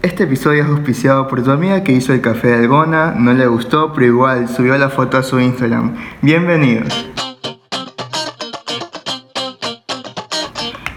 Este 0.00 0.22
episodio 0.22 0.62
es 0.62 0.68
auspiciado 0.68 1.26
por 1.26 1.42
tu 1.42 1.50
amiga 1.50 1.82
que 1.82 1.90
hizo 1.90 2.12
el 2.12 2.20
café 2.20 2.46
de 2.46 2.54
Algona, 2.54 3.14
no 3.16 3.32
le 3.32 3.48
gustó, 3.48 3.92
pero 3.92 4.06
igual 4.06 4.48
subió 4.48 4.78
la 4.78 4.90
foto 4.90 5.18
a 5.18 5.24
su 5.24 5.40
Instagram. 5.40 5.96
Bienvenidos. 6.22 6.86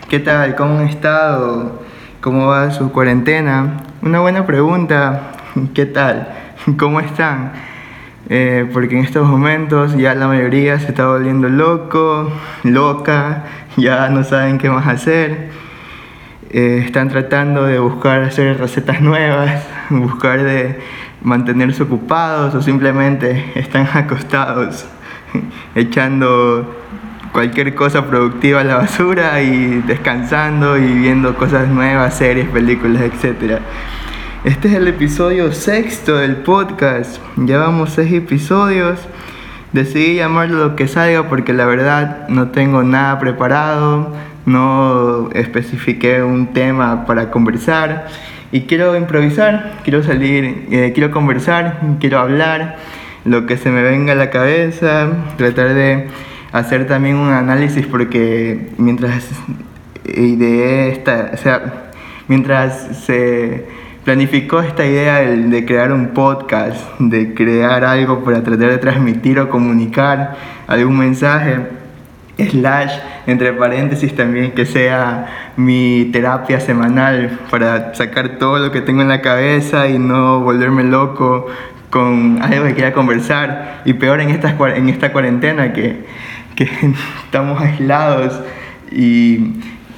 ¿Qué 0.08 0.20
tal? 0.20 0.56
¿Cómo 0.56 0.78
han 0.78 0.88
estado? 0.88 1.82
¿Cómo 2.22 2.46
va 2.46 2.70
su 2.70 2.92
cuarentena? 2.92 3.78
Una 4.04 4.20
buena 4.20 4.46
pregunta. 4.46 5.32
¿Qué 5.74 5.88
tal? 5.88 6.28
¿Cómo 6.78 7.00
están? 7.00 7.54
Eh, 8.30 8.70
porque 8.72 9.00
en 9.00 9.04
estos 9.04 9.28
momentos 9.28 9.98
ya 9.98 10.14
la 10.14 10.28
mayoría 10.28 10.80
se 10.80 10.90
está 10.90 11.08
volviendo 11.08 11.50
loco, 11.50 12.32
loca, 12.62 13.46
ya 13.78 14.10
no 14.10 14.24
saben 14.24 14.60
qué 14.60 14.70
más 14.70 14.86
hacer. 14.88 15.50
Eh, 16.54 16.84
están 16.86 17.08
tratando 17.08 17.64
de 17.64 17.80
buscar 17.80 18.24
hacer 18.24 18.58
recetas 18.58 19.00
nuevas, 19.00 19.64
buscar 19.90 20.44
de 20.44 20.80
mantenerse 21.22 21.84
ocupados 21.84 22.54
o 22.54 22.62
simplemente 22.62 23.54
están 23.56 23.88
acostados 23.94 24.86
echando 25.76 26.76
cualquier 27.32 27.74
cosa 27.74 28.06
productiva 28.06 28.60
a 28.60 28.64
la 28.66 28.76
basura 28.76 29.42
y 29.42 29.82
descansando 29.88 30.78
y 30.78 30.92
viendo 30.92 31.38
cosas 31.38 31.70
nuevas, 31.70 32.18
series, 32.18 32.50
películas, 32.50 33.04
etc. 33.04 33.62
Este 34.44 34.68
es 34.68 34.74
el 34.74 34.90
episodio 34.90 35.54
sexto 35.54 36.18
del 36.18 36.36
podcast. 36.36 37.22
Llevamos 37.38 37.92
seis 37.92 38.12
episodios. 38.12 39.00
Decidí 39.72 40.16
llamarlo 40.16 40.58
lo 40.68 40.76
que 40.76 40.90
salga 40.90 41.30
porque 41.30 41.54
la 41.54 41.66
verdad 41.66 42.28
no 42.28 42.50
tengo 42.50 42.84
nada 42.84 43.20
preparado 43.20 44.14
no 44.46 45.30
especifiqué 45.34 46.24
un 46.24 46.48
tema 46.54 47.06
para 47.06 47.32
conversar. 47.32 48.08
Y 48.52 48.62
quiero 48.62 48.96
improvisar, 48.98 49.80
quiero 49.84 50.04
salir, 50.04 50.68
eh, 50.72 50.92
quiero 50.94 51.12
conversar, 51.12 51.80
quiero 52.00 52.20
hablar, 52.20 52.78
lo 53.24 53.46
que 53.46 53.58
se 53.58 53.70
me 53.70 53.82
venga 53.82 54.14
a 54.14 54.16
la 54.16 54.30
cabeza, 54.30 55.10
tratar 55.38 55.74
de 55.74 56.08
hacer 56.52 56.88
también 56.88 57.16
un 57.16 57.32
análisis 57.32 57.86
porque 57.86 58.70
mientras 58.78 59.30
ideé 60.06 60.90
esta, 60.90 61.32
o 61.34 61.38
sea, 61.38 61.92
mientras 62.28 63.06
se 63.06 63.66
planificó 64.04 64.62
esta 64.62 64.86
idea 64.86 65.20
de, 65.20 65.38
de, 65.38 65.66
crear 65.66 65.94
un 65.94 66.08
podcast, 66.08 67.00
de 67.00 67.34
crear 67.34 67.86
algo 67.86 68.24
para 68.24 68.44
tratar 68.44 68.72
de 68.72 68.78
transmitir 68.80 69.40
o 69.40 69.50
comunicar 69.50 70.36
algún 70.68 70.98
mensaje, 70.98 71.60
slash, 72.50 72.94
entre 73.28 73.54
paréntesis 73.54 74.16
también, 74.16 74.52
que 74.52 74.66
sea 74.66 75.54
mi 75.58 76.10
terapia 76.12 76.60
semanal 76.60 77.40
para 77.50 77.94
sacar 77.96 78.38
todo 78.38 78.58
lo 78.60 78.72
que 78.72 78.82
tengo 78.82 79.02
en 79.02 79.10
la 79.10 79.22
cabeza 79.22 79.88
y 79.88 80.00
no 80.00 80.42
volverme 80.42 80.84
loco 80.84 81.48
con 81.90 82.40
algo 82.42 82.66
que 82.66 82.74
quiera 82.74 82.94
conversar. 82.94 83.82
Y 83.86 83.94
peor 83.94 84.22
en 84.22 84.30
esta, 84.30 84.56
en 84.76 84.90
esta 84.90 85.12
cuarentena 85.12 85.74
que, 85.74 86.06
que 86.56 86.64
estamos 87.26 87.62
aislados 87.62 88.42
y 88.92 89.56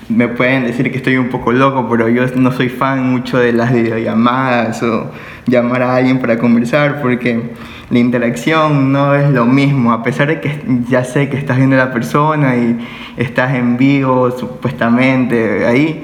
me 0.10 0.28
pueden 0.28 0.66
decir 0.66 0.92
que 0.92 0.98
estoy 0.98 1.18
un 1.18 1.30
poco 1.30 1.52
loco, 1.52 1.88
pero 1.90 2.10
yo 2.10 2.26
no 2.36 2.52
soy 2.52 2.70
fan 2.70 3.10
mucho 3.10 3.40
de 3.40 3.54
las 3.54 3.74
videollamadas 3.74 4.84
o 4.84 5.12
llamar 5.46 5.82
a 5.82 5.96
alguien 5.96 6.20
para 6.20 6.38
conversar 6.38 7.02
porque 7.02 7.52
la 7.90 8.00
interacción 8.00 8.92
no 8.92 9.14
es 9.14 9.30
lo 9.30 9.46
mismo, 9.46 9.92
a 9.92 10.04
pesar 10.04 10.28
de 10.28 10.40
que 10.40 10.62
ya 10.90 11.04
sé 11.04 11.30
que 11.30 11.38
estás 11.38 11.58
viendo 11.58 11.76
a 11.76 11.86
la 11.86 11.94
persona 11.94 12.56
y 12.56 12.80
estás 13.18 13.54
en 13.54 13.78
vivo 13.78 14.32
supuestamente 14.32 15.66
ahí. 15.66 16.04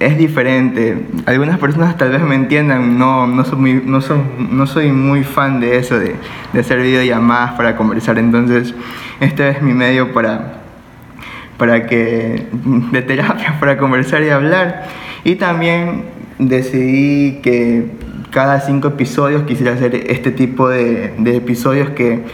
Es 0.00 0.18
diferente. 0.18 1.06
Algunas 1.26 1.58
personas 1.58 1.96
tal 1.96 2.10
vez 2.10 2.20
me 2.20 2.34
entiendan, 2.34 2.98
no, 2.98 3.26
no, 3.26 3.44
soy, 3.44 3.58
muy, 3.58 3.82
no, 3.84 4.00
no 4.50 4.66
soy 4.66 4.92
muy 4.92 5.24
fan 5.24 5.60
de 5.60 5.78
eso, 5.78 5.98
de, 5.98 6.16
de 6.52 6.60
hacer 6.60 6.80
videollamadas 6.80 7.52
para 7.52 7.76
conversar. 7.76 8.18
Entonces, 8.18 8.74
este 9.20 9.48
es 9.50 9.62
mi 9.62 9.72
medio 9.72 10.12
para, 10.12 10.60
para 11.56 11.86
que, 11.86 12.46
de 12.52 13.02
terapia 13.02 13.56
para 13.60 13.78
conversar 13.78 14.22
y 14.22 14.30
hablar. 14.30 14.86
Y 15.22 15.36
también 15.36 16.04
decidí 16.38 17.40
que 17.40 18.03
cada 18.34 18.58
cinco 18.58 18.88
episodios 18.88 19.44
quisiera 19.44 19.74
hacer 19.74 19.94
este 20.08 20.32
tipo 20.32 20.68
de, 20.68 21.14
de 21.18 21.36
episodios 21.36 21.90
que 21.90 22.24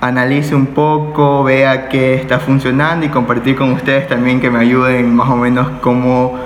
analice 0.00 0.54
un 0.54 0.66
poco, 0.66 1.42
vea 1.42 1.88
qué 1.88 2.14
está 2.14 2.38
funcionando 2.38 3.04
y 3.04 3.08
compartir 3.08 3.56
con 3.56 3.72
ustedes 3.72 4.06
también 4.06 4.40
que 4.40 4.48
me 4.48 4.60
ayuden 4.60 5.12
más 5.12 5.28
o 5.28 5.36
menos 5.36 5.70
cómo 5.80 6.38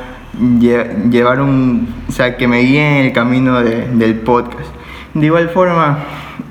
llevar 1.10 1.42
un, 1.42 1.86
o 2.08 2.12
sea, 2.12 2.38
que 2.38 2.48
me 2.48 2.60
guíen 2.60 2.94
en 2.94 3.06
el 3.08 3.12
camino 3.12 3.62
de, 3.62 3.88
del 3.88 4.14
podcast. 4.14 4.70
De 5.12 5.26
igual 5.26 5.50
forma, 5.50 5.98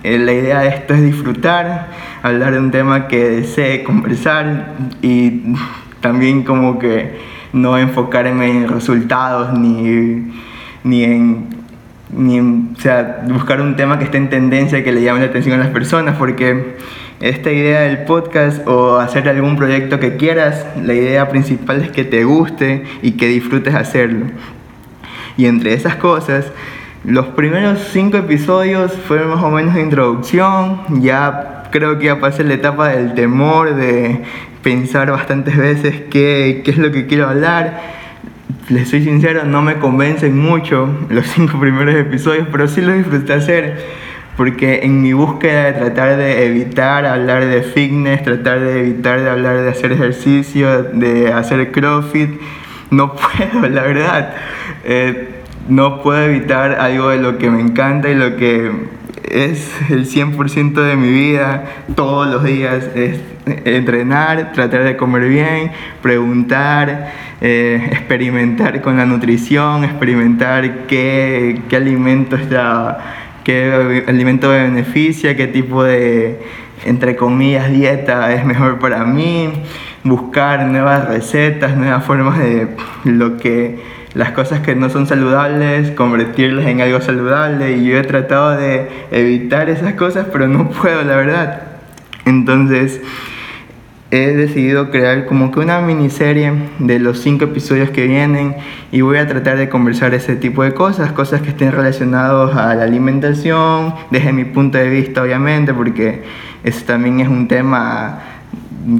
eh, 0.03 0.19
la 0.19 0.33
idea 0.33 0.59
de 0.59 0.67
esto 0.67 0.93
es 0.93 1.01
disfrutar, 1.01 1.87
hablar 2.21 2.51
de 2.51 2.59
un 2.59 2.69
tema 2.69 3.07
que 3.07 3.29
desee 3.29 3.83
conversar 3.83 4.75
y 5.01 5.55
también 6.01 6.43
como 6.43 6.77
que 6.77 7.19
no 7.51 7.79
enfocarme 7.79 8.51
en 8.51 8.67
resultados 8.67 9.57
ni, 9.57 10.31
ni 10.83 11.03
en 11.03 11.60
ni 12.13 12.39
o 12.39 12.79
sea, 12.79 13.23
buscar 13.27 13.61
un 13.61 13.75
tema 13.75 13.97
que 13.97 14.05
esté 14.05 14.17
en 14.17 14.29
tendencia 14.29 14.83
que 14.83 14.91
le 14.91 15.01
llame 15.01 15.19
la 15.19 15.27
atención 15.27 15.59
a 15.59 15.63
las 15.63 15.71
personas, 15.71 16.17
porque 16.17 16.75
esta 17.19 17.51
idea 17.51 17.81
del 17.81 17.99
podcast 17.99 18.67
o 18.67 18.97
hacer 18.97 19.29
algún 19.29 19.55
proyecto 19.55 19.99
que 19.99 20.17
quieras, 20.17 20.65
la 20.83 20.93
idea 20.93 21.29
principal 21.29 21.81
es 21.81 21.91
que 21.91 22.03
te 22.03 22.23
guste 22.23 22.83
y 23.01 23.11
que 23.11 23.27
disfrutes 23.27 23.75
hacerlo. 23.75 24.25
Y 25.37 25.45
entre 25.45 25.73
esas 25.73 25.95
cosas, 25.95 26.51
los 27.03 27.27
primeros 27.27 27.79
cinco 27.91 28.17
episodios 28.17 28.93
fueron 28.93 29.29
más 29.29 29.43
o 29.43 29.49
menos 29.49 29.73
de 29.75 29.81
introducción, 29.81 30.81
ya 31.01 31.63
creo 31.71 31.97
que 31.97 32.05
ya 32.05 32.19
pasé 32.19 32.43
la 32.43 32.55
etapa 32.55 32.89
del 32.89 33.13
temor, 33.13 33.75
de 33.75 34.21
pensar 34.61 35.09
bastantes 35.09 35.57
veces 35.57 36.01
qué, 36.09 36.61
qué 36.63 36.71
es 36.71 36.77
lo 36.77 36.91
que 36.91 37.07
quiero 37.07 37.27
hablar 37.27 38.00
les 38.69 38.89
soy 38.89 39.03
sincero, 39.03 39.43
no 39.45 39.61
me 39.61 39.75
convencen 39.75 40.37
mucho 40.37 40.89
los 41.09 41.25
cinco 41.27 41.59
primeros 41.59 41.95
episodios, 41.95 42.47
pero 42.51 42.67
sí 42.67 42.81
los 42.81 42.95
disfruté 42.97 43.33
hacer 43.33 44.01
porque 44.37 44.79
en 44.83 45.01
mi 45.01 45.13
búsqueda 45.13 45.65
de 45.65 45.73
tratar 45.73 46.17
de 46.17 46.45
evitar 46.47 47.05
hablar 47.05 47.45
de 47.45 47.61
fitness, 47.61 48.23
tratar 48.23 48.59
de 48.59 48.79
evitar 48.79 49.21
de 49.21 49.29
hablar 49.29 49.61
de 49.61 49.69
hacer 49.69 49.91
ejercicio, 49.91 50.83
de 50.83 51.31
hacer 51.31 51.71
crossfit, 51.71 52.39
no 52.89 53.13
puedo, 53.51 53.69
la 53.69 53.83
verdad. 53.83 54.33
Eh, 54.83 55.41
no 55.69 56.01
puedo 56.01 56.21
evitar 56.23 56.79
algo 56.79 57.09
de 57.09 57.17
lo 57.17 57.37
que 57.37 57.51
me 57.51 57.61
encanta 57.61 58.09
y 58.09 58.15
lo 58.15 58.35
que 58.35 58.71
es 59.23 59.71
el 59.89 60.07
100% 60.07 60.73
de 60.73 60.95
mi 60.95 61.09
vida, 61.09 61.65
todos 61.95 62.27
los 62.27 62.43
días, 62.43 62.89
es 62.95 63.19
entrenar, 63.65 64.51
tratar 64.53 64.83
de 64.83 64.97
comer 64.97 65.27
bien, 65.27 65.71
preguntar, 66.01 67.11
eh, 67.41 67.89
experimentar 67.91 68.81
con 68.81 68.97
la 68.97 69.05
nutrición, 69.05 69.83
experimentar 69.83 70.87
qué, 70.87 71.61
qué 71.69 71.75
alimento 71.75 72.35
está, 72.35 72.99
qué 73.43 74.03
alimento 74.07 74.49
me 74.49 74.63
beneficia, 74.63 75.35
qué 75.35 75.47
tipo 75.47 75.83
de, 75.83 76.39
entre 76.85 77.15
comillas, 77.15 77.71
dieta 77.71 78.33
es 78.33 78.45
mejor 78.45 78.79
para 78.79 79.03
mí, 79.05 79.49
buscar 80.03 80.65
nuevas 80.65 81.07
recetas, 81.07 81.75
nuevas 81.75 82.03
formas 82.03 82.39
de 82.39 82.67
lo 83.05 83.37
que 83.37 83.79
las 84.13 84.31
cosas 84.31 84.59
que 84.59 84.75
no 84.75 84.89
son 84.89 85.07
saludables, 85.07 85.91
convertirlas 85.91 86.65
en 86.65 86.81
algo 86.81 86.99
saludable 87.01 87.77
y 87.77 87.85
yo 87.85 87.97
he 87.97 88.03
tratado 88.03 88.51
de 88.57 88.89
evitar 89.11 89.69
esas 89.69 89.93
cosas, 89.93 90.27
pero 90.31 90.47
no 90.47 90.69
puedo, 90.69 91.03
la 91.03 91.15
verdad. 91.15 91.61
Entonces, 92.25 93.01
he 94.11 94.33
decidido 94.33 94.91
crear 94.91 95.25
como 95.25 95.51
que 95.51 95.61
una 95.61 95.79
miniserie 95.79 96.51
de 96.79 96.99
los 96.99 97.19
cinco 97.19 97.45
episodios 97.45 97.89
que 97.91 98.07
vienen 98.07 98.55
y 98.91 98.99
voy 98.99 99.17
a 99.17 99.25
tratar 99.25 99.57
de 99.57 99.69
conversar 99.69 100.13
ese 100.13 100.35
tipo 100.35 100.63
de 100.63 100.73
cosas, 100.73 101.13
cosas 101.13 101.41
que 101.41 101.49
estén 101.49 101.71
relacionadas 101.71 102.55
a 102.57 102.75
la 102.75 102.83
alimentación, 102.83 103.93
desde 104.11 104.33
mi 104.33 104.43
punto 104.43 104.77
de 104.77 104.89
vista 104.89 105.23
obviamente, 105.23 105.73
porque 105.73 106.23
eso 106.61 106.83
también 106.85 107.21
es 107.21 107.29
un 107.29 107.47
tema 107.47 108.19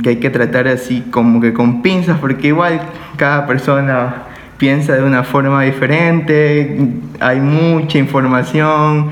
que 0.02 0.10
hay 0.10 0.16
que 0.18 0.30
tratar 0.30 0.70
así 0.70 1.02
como 1.12 1.42
que 1.42 1.52
con 1.52 1.82
pinzas, 1.82 2.18
porque 2.20 2.48
igual 2.48 2.80
cada 3.18 3.46
persona 3.46 4.24
piensa 4.58 4.94
de 4.94 5.04
una 5.04 5.24
forma 5.24 5.62
diferente, 5.64 6.78
hay 7.20 7.42
mucha 7.42 7.98
información, 7.98 9.10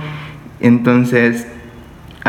entonces 0.61 1.45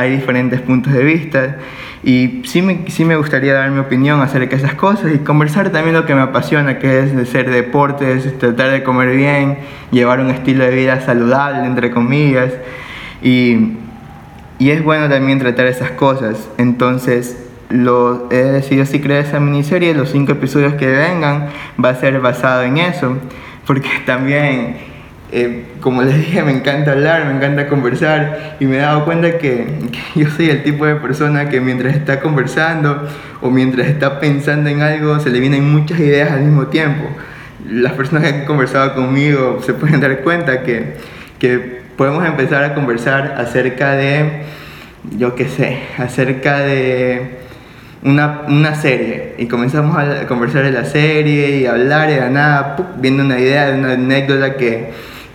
hay 0.00 0.10
diferentes 0.10 0.60
puntos 0.60 0.92
de 0.92 1.04
vista 1.04 1.56
y 2.02 2.42
sí 2.46 2.62
me, 2.62 2.84
sí 2.88 3.04
me 3.04 3.16
gustaría 3.16 3.52
dar 3.52 3.70
mi 3.70 3.78
opinión 3.78 4.20
acerca 4.22 4.56
de 4.56 4.62
esas 4.62 4.74
cosas 4.74 5.12
y 5.14 5.18
conversar 5.18 5.70
también 5.70 5.94
lo 5.94 6.06
que 6.06 6.14
me 6.14 6.22
apasiona, 6.22 6.78
que 6.78 7.00
es 7.00 7.14
hacer 7.14 7.50
deportes, 7.50 8.38
tratar 8.38 8.70
de 8.70 8.82
comer 8.82 9.14
bien, 9.14 9.58
llevar 9.90 10.20
un 10.20 10.30
estilo 10.30 10.64
de 10.64 10.74
vida 10.74 11.00
saludable, 11.02 11.66
entre 11.66 11.90
comillas, 11.90 12.52
y, 13.22 13.74
y 14.58 14.70
es 14.70 14.82
bueno 14.82 15.10
también 15.10 15.38
tratar 15.38 15.66
esas 15.66 15.90
cosas, 15.90 16.48
entonces 16.56 17.36
lo, 17.68 18.28
he 18.30 18.36
decidido 18.36 18.84
así 18.84 19.00
crear 19.00 19.24
esa 19.24 19.38
miniserie, 19.38 19.94
los 19.94 20.10
cinco 20.10 20.32
episodios 20.32 20.74
que 20.74 20.86
vengan 20.86 21.48
va 21.82 21.90
a 21.90 21.94
ser 21.94 22.18
basado 22.20 22.62
en 22.62 22.78
eso, 22.78 23.16
porque 23.66 23.90
también 24.06 24.89
eh, 25.32 25.64
como 25.80 26.02
les 26.02 26.16
dije, 26.16 26.42
me 26.42 26.50
encanta 26.50 26.90
hablar, 26.92 27.26
me 27.26 27.36
encanta 27.36 27.68
conversar 27.68 28.56
y 28.58 28.64
me 28.64 28.78
he 28.78 28.80
dado 28.80 29.04
cuenta 29.04 29.38
que, 29.38 29.66
que, 29.92 30.20
yo 30.20 30.28
soy 30.30 30.50
el 30.50 30.64
tipo 30.64 30.86
de 30.86 30.96
persona 30.96 31.48
que 31.48 31.60
mientras 31.60 31.94
está 31.94 32.20
conversando 32.20 33.08
o 33.40 33.50
mientras 33.50 33.86
está 33.86 34.18
pensando 34.18 34.70
en 34.70 34.82
algo 34.82 35.20
se 35.20 35.30
le 35.30 35.38
vienen 35.38 35.70
muchas 35.70 36.00
ideas 36.00 36.32
al 36.32 36.42
mismo 36.42 36.66
tiempo. 36.66 37.04
Las 37.68 37.92
personas 37.92 38.24
que 38.24 38.40
han 38.40 38.44
conversado 38.44 38.94
conmigo 38.94 39.60
se 39.64 39.72
pueden 39.74 40.00
dar 40.00 40.20
cuenta 40.22 40.62
que, 40.62 40.96
que 41.38 41.80
podemos 41.96 42.26
empezar 42.26 42.64
a 42.64 42.74
conversar 42.74 43.36
acerca 43.38 43.92
de, 43.92 44.42
yo 45.16 45.36
qué 45.36 45.48
sé, 45.48 45.78
acerca 45.98 46.58
de 46.58 47.38
una, 48.02 48.42
una, 48.48 48.74
serie 48.74 49.34
y 49.38 49.46
comenzamos 49.46 49.96
a 49.96 50.26
conversar 50.26 50.64
de 50.64 50.72
la 50.72 50.86
serie 50.86 51.58
y 51.58 51.66
hablar 51.66 52.10
y 52.10 52.14
de 52.14 52.30
nada, 52.30 52.94
viendo 52.96 53.22
una 53.22 53.38
idea 53.38 53.70
de 53.70 53.78
una 53.78 53.92
anécdota 53.92 54.56
que 54.56 54.90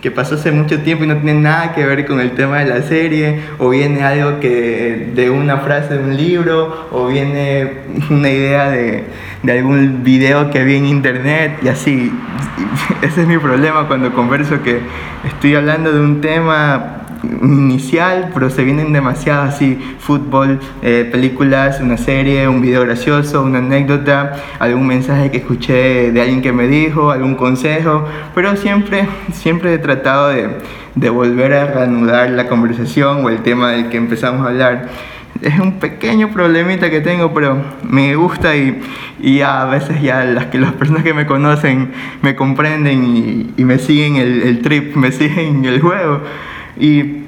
que 0.05 0.11
pasó 0.11 0.35
hace 0.35 0.51
mucho 0.51 0.81
tiempo 0.81 1.03
y 1.03 1.07
no 1.07 1.17
tiene 1.17 1.41
nada 1.41 1.73
que 1.73 1.83
ver 1.83 2.05
con 2.05 2.19
el 2.19 2.33
tema 2.33 2.59
de 2.59 2.65
la 2.65 2.83
serie, 2.83 3.39
o 3.57 3.69
viene 3.69 4.03
algo 4.03 4.39
que 4.39 5.09
de 5.15 5.31
una 5.31 5.57
frase 5.57 5.97
de 5.97 6.03
un 6.03 6.15
libro, 6.15 6.89
o 6.91 7.07
viene 7.07 7.71
una 8.11 8.29
idea 8.29 8.69
de, 8.69 9.03
de 9.41 9.51
algún 9.51 10.03
video 10.03 10.51
que 10.51 10.63
vi 10.63 10.75
en 10.75 10.85
internet 10.85 11.57
y 11.63 11.69
así. 11.69 12.13
Ese 13.01 13.21
es 13.23 13.27
mi 13.27 13.39
problema 13.39 13.87
cuando 13.87 14.13
converso 14.13 14.61
que 14.61 14.79
estoy 15.25 15.55
hablando 15.55 15.91
de 15.91 15.99
un 15.99 16.21
tema 16.21 17.04
inicial, 17.41 18.31
pero 18.33 18.49
se 18.49 18.63
vienen 18.63 18.93
demasiado 18.93 19.43
así, 19.43 19.77
fútbol, 19.99 20.59
eh, 20.81 21.07
películas, 21.11 21.79
una 21.79 21.97
serie, 21.97 22.47
un 22.47 22.61
video 22.61 22.81
gracioso, 22.81 23.43
una 23.43 23.59
anécdota, 23.59 24.33
algún 24.59 24.87
mensaje 24.87 25.31
que 25.31 25.37
escuché 25.37 26.11
de 26.11 26.21
alguien 26.21 26.41
que 26.41 26.51
me 26.51 26.67
dijo, 26.67 27.11
algún 27.11 27.35
consejo, 27.35 28.05
pero 28.33 28.55
siempre, 28.55 29.07
siempre 29.33 29.73
he 29.73 29.77
tratado 29.77 30.29
de, 30.29 30.49
de 30.95 31.09
volver 31.09 31.53
a 31.53 31.65
reanudar 31.65 32.29
la 32.29 32.47
conversación 32.47 33.25
o 33.25 33.29
el 33.29 33.39
tema 33.43 33.71
del 33.71 33.89
que 33.89 33.97
empezamos 33.97 34.45
a 34.45 34.49
hablar 34.49 34.89
es 35.41 35.59
un 35.59 35.79
pequeño 35.79 36.31
problemita 36.31 36.89
que 36.89 37.01
tengo, 37.01 37.33
pero 37.33 37.61
me 37.83 38.15
gusta 38.15 38.55
y, 38.55 38.81
y 39.21 39.41
a 39.41 39.65
veces 39.65 40.01
ya 40.01 40.23
las, 40.23 40.45
que 40.45 40.59
las 40.59 40.73
personas 40.73 41.03
que 41.03 41.13
me 41.13 41.25
conocen 41.25 41.91
me 42.21 42.35
comprenden 42.35 43.15
y, 43.15 43.53
y 43.57 43.65
me 43.65 43.77
siguen 43.77 44.15
el, 44.15 44.41
el, 44.43 44.61
trip, 44.61 44.95
me 44.95 45.11
siguen 45.11 45.65
el 45.65 45.81
juego. 45.81 46.21
Y, 46.77 47.23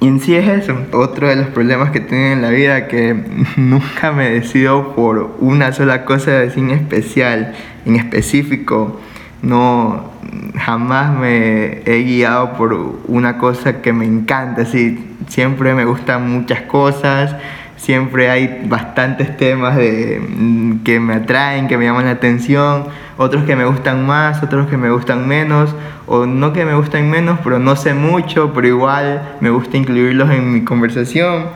en 0.00 0.18
sí 0.18 0.34
es 0.34 0.48
eso, 0.48 0.76
otro 0.92 1.28
de 1.28 1.36
los 1.36 1.46
problemas 1.48 1.92
que 1.92 2.00
tengo 2.00 2.32
en 2.32 2.42
la 2.42 2.50
vida, 2.50 2.88
que 2.88 3.14
nunca 3.56 4.12
me 4.12 4.30
decido 4.30 4.94
por 4.94 5.36
una 5.38 5.72
sola 5.72 6.04
cosa 6.04 6.42
en 6.42 6.70
especial, 6.70 7.54
en 7.86 7.96
específico. 7.96 9.00
No, 9.42 10.10
jamás 10.56 11.16
me 11.16 11.82
he 11.84 12.02
guiado 12.02 12.54
por 12.54 13.00
una 13.06 13.38
cosa 13.38 13.80
que 13.80 13.92
me 13.92 14.04
encanta, 14.04 14.64
sí, 14.64 15.16
siempre 15.28 15.74
me 15.74 15.84
gustan 15.84 16.30
muchas 16.30 16.62
cosas, 16.62 17.36
siempre 17.82 18.30
hay 18.30 18.62
bastantes 18.68 19.36
temas 19.36 19.76
de, 19.76 20.20
mm, 20.20 20.84
que 20.84 21.00
me 21.00 21.14
atraen, 21.14 21.66
que 21.66 21.76
me 21.76 21.84
llaman 21.84 22.04
la 22.04 22.12
atención, 22.12 22.84
otros 23.16 23.42
que 23.42 23.56
me 23.56 23.64
gustan 23.64 24.06
más, 24.06 24.40
otros 24.40 24.68
que 24.68 24.76
me 24.76 24.88
gustan 24.90 25.26
menos, 25.26 25.74
o 26.06 26.24
no 26.24 26.52
que 26.52 26.64
me 26.64 26.74
gustan 26.76 27.10
menos, 27.10 27.40
pero 27.42 27.58
no 27.58 27.74
sé 27.74 27.92
mucho, 27.92 28.52
pero 28.54 28.68
igual 28.68 29.36
me 29.40 29.50
gusta 29.50 29.76
incluirlos 29.76 30.30
en 30.30 30.52
mi 30.52 30.62
conversación. 30.62 31.46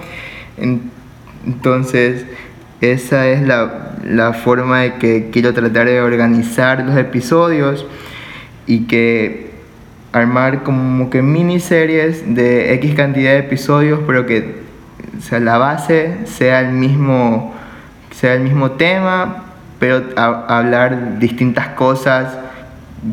Entonces, 1.47 2.27
esa 2.81 3.29
es 3.29 3.47
la, 3.47 3.93
la 4.05 4.33
forma 4.33 4.81
de 4.81 4.95
que 4.95 5.31
quiero 5.31 5.55
tratar 5.55 5.87
de 5.87 6.01
organizar 6.01 6.85
los 6.85 6.97
episodios 6.97 7.87
y 8.67 8.87
que 8.87 9.53
armar 10.13 10.65
como 10.65 11.09
que 11.09 11.23
miniseries 11.23 12.35
de 12.35 12.75
X 12.75 12.97
cantidad 12.97 13.31
de 13.31 13.39
episodios, 13.39 14.01
pero 14.09 14.27
que 14.27 14.66
sea, 15.21 15.41
la 15.41 15.59
base 15.59 16.19
sea 16.25 16.61
el 16.61 16.73
mismo, 16.73 17.55
sea 18.11 18.35
el 18.35 18.41
mismo 18.41 18.73
tema, 18.73 19.45
pero 19.79 20.03
hablar 20.17 21.19
distintas 21.19 21.69
cosas 21.69 22.37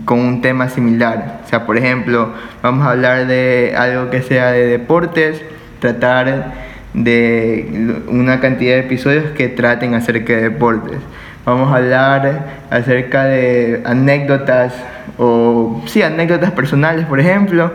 con 0.05 0.19
un 0.19 0.41
tema 0.41 0.69
similar. 0.69 1.41
O 1.45 1.49
sea, 1.49 1.65
por 1.65 1.77
ejemplo, 1.77 2.29
vamos 2.61 2.85
a 2.85 2.91
hablar 2.91 3.27
de 3.27 3.75
algo 3.77 4.09
que 4.09 4.21
sea 4.21 4.51
de 4.51 4.65
deportes, 4.65 5.41
tratar 5.79 6.53
de 6.93 8.01
una 8.07 8.39
cantidad 8.39 8.75
de 8.75 8.81
episodios 8.81 9.25
que 9.31 9.49
traten 9.49 9.93
acerca 9.95 10.33
de 10.33 10.41
deportes. 10.43 10.99
Vamos 11.45 11.73
a 11.73 11.77
hablar 11.77 12.63
acerca 12.69 13.25
de 13.25 13.81
anécdotas 13.85 14.73
o 15.17 15.81
sí, 15.85 16.01
anécdotas 16.01 16.51
personales, 16.51 17.05
por 17.05 17.19
ejemplo 17.19 17.71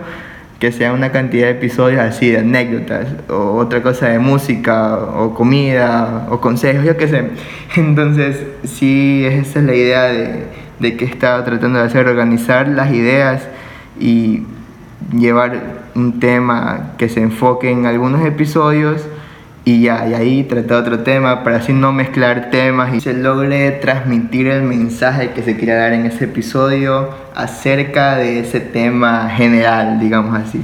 que 0.59 0.73
sea 0.73 0.93
una 0.93 1.13
cantidad 1.13 1.47
de 1.47 1.53
episodios 1.53 2.01
así, 2.01 2.31
de 2.31 2.39
anécdotas, 2.39 3.07
o 3.29 3.57
otra 3.57 3.83
cosa 3.83 4.09
de 4.09 4.19
música, 4.19 4.97
o 4.97 5.33
comida, 5.35 6.27
o 6.31 6.41
consejos, 6.41 6.85
yo 6.85 6.97
qué 6.97 7.09
sé. 7.09 7.31
Entonces, 7.77 8.45
sí, 8.65 9.25
esa 9.25 9.61
es 9.61 9.65
la 9.65 9.75
idea 9.75 10.05
de, 10.05 10.47
de 10.81 10.97
que 10.97 11.05
estaba 11.05 11.45
tratando 11.45 11.79
de 11.79 11.85
hacer, 11.85 12.09
organizar 12.09 12.67
las 12.69 12.93
ideas 12.93 13.47
y 14.01 14.43
llevar 15.17 15.89
un 15.95 16.21
tema 16.21 16.93
que 16.99 17.09
se 17.09 17.21
enfoque 17.21 17.71
en 17.71 17.87
algunos 17.87 18.27
episodios 18.27 19.07
y 19.69 19.83
ya, 19.83 20.09
y 20.09 20.15
ahí 20.15 20.45
tratar 20.45 20.79
otro 20.79 21.01
tema 21.01 21.45
para 21.45 21.59
así 21.59 21.75
no 21.75 21.93
mezclar 21.93 22.49
temas 22.49 22.95
y 22.95 23.03
se 23.03 23.13
logre 23.13 23.71
transmitir 23.73 24.47
el 24.47 24.63
mensaje 24.63 25.33
que 25.33 25.43
se 25.43 25.59
quiera 25.59 25.75
dar 25.75 25.93
en 25.93 26.07
ese 26.07 26.25
episodio 26.25 27.11
acerca 27.35 28.17
de 28.17 28.41
ese 28.41 28.61
tema 28.61 29.29
general, 29.29 30.01
digamos 30.01 30.35
así. 30.39 30.63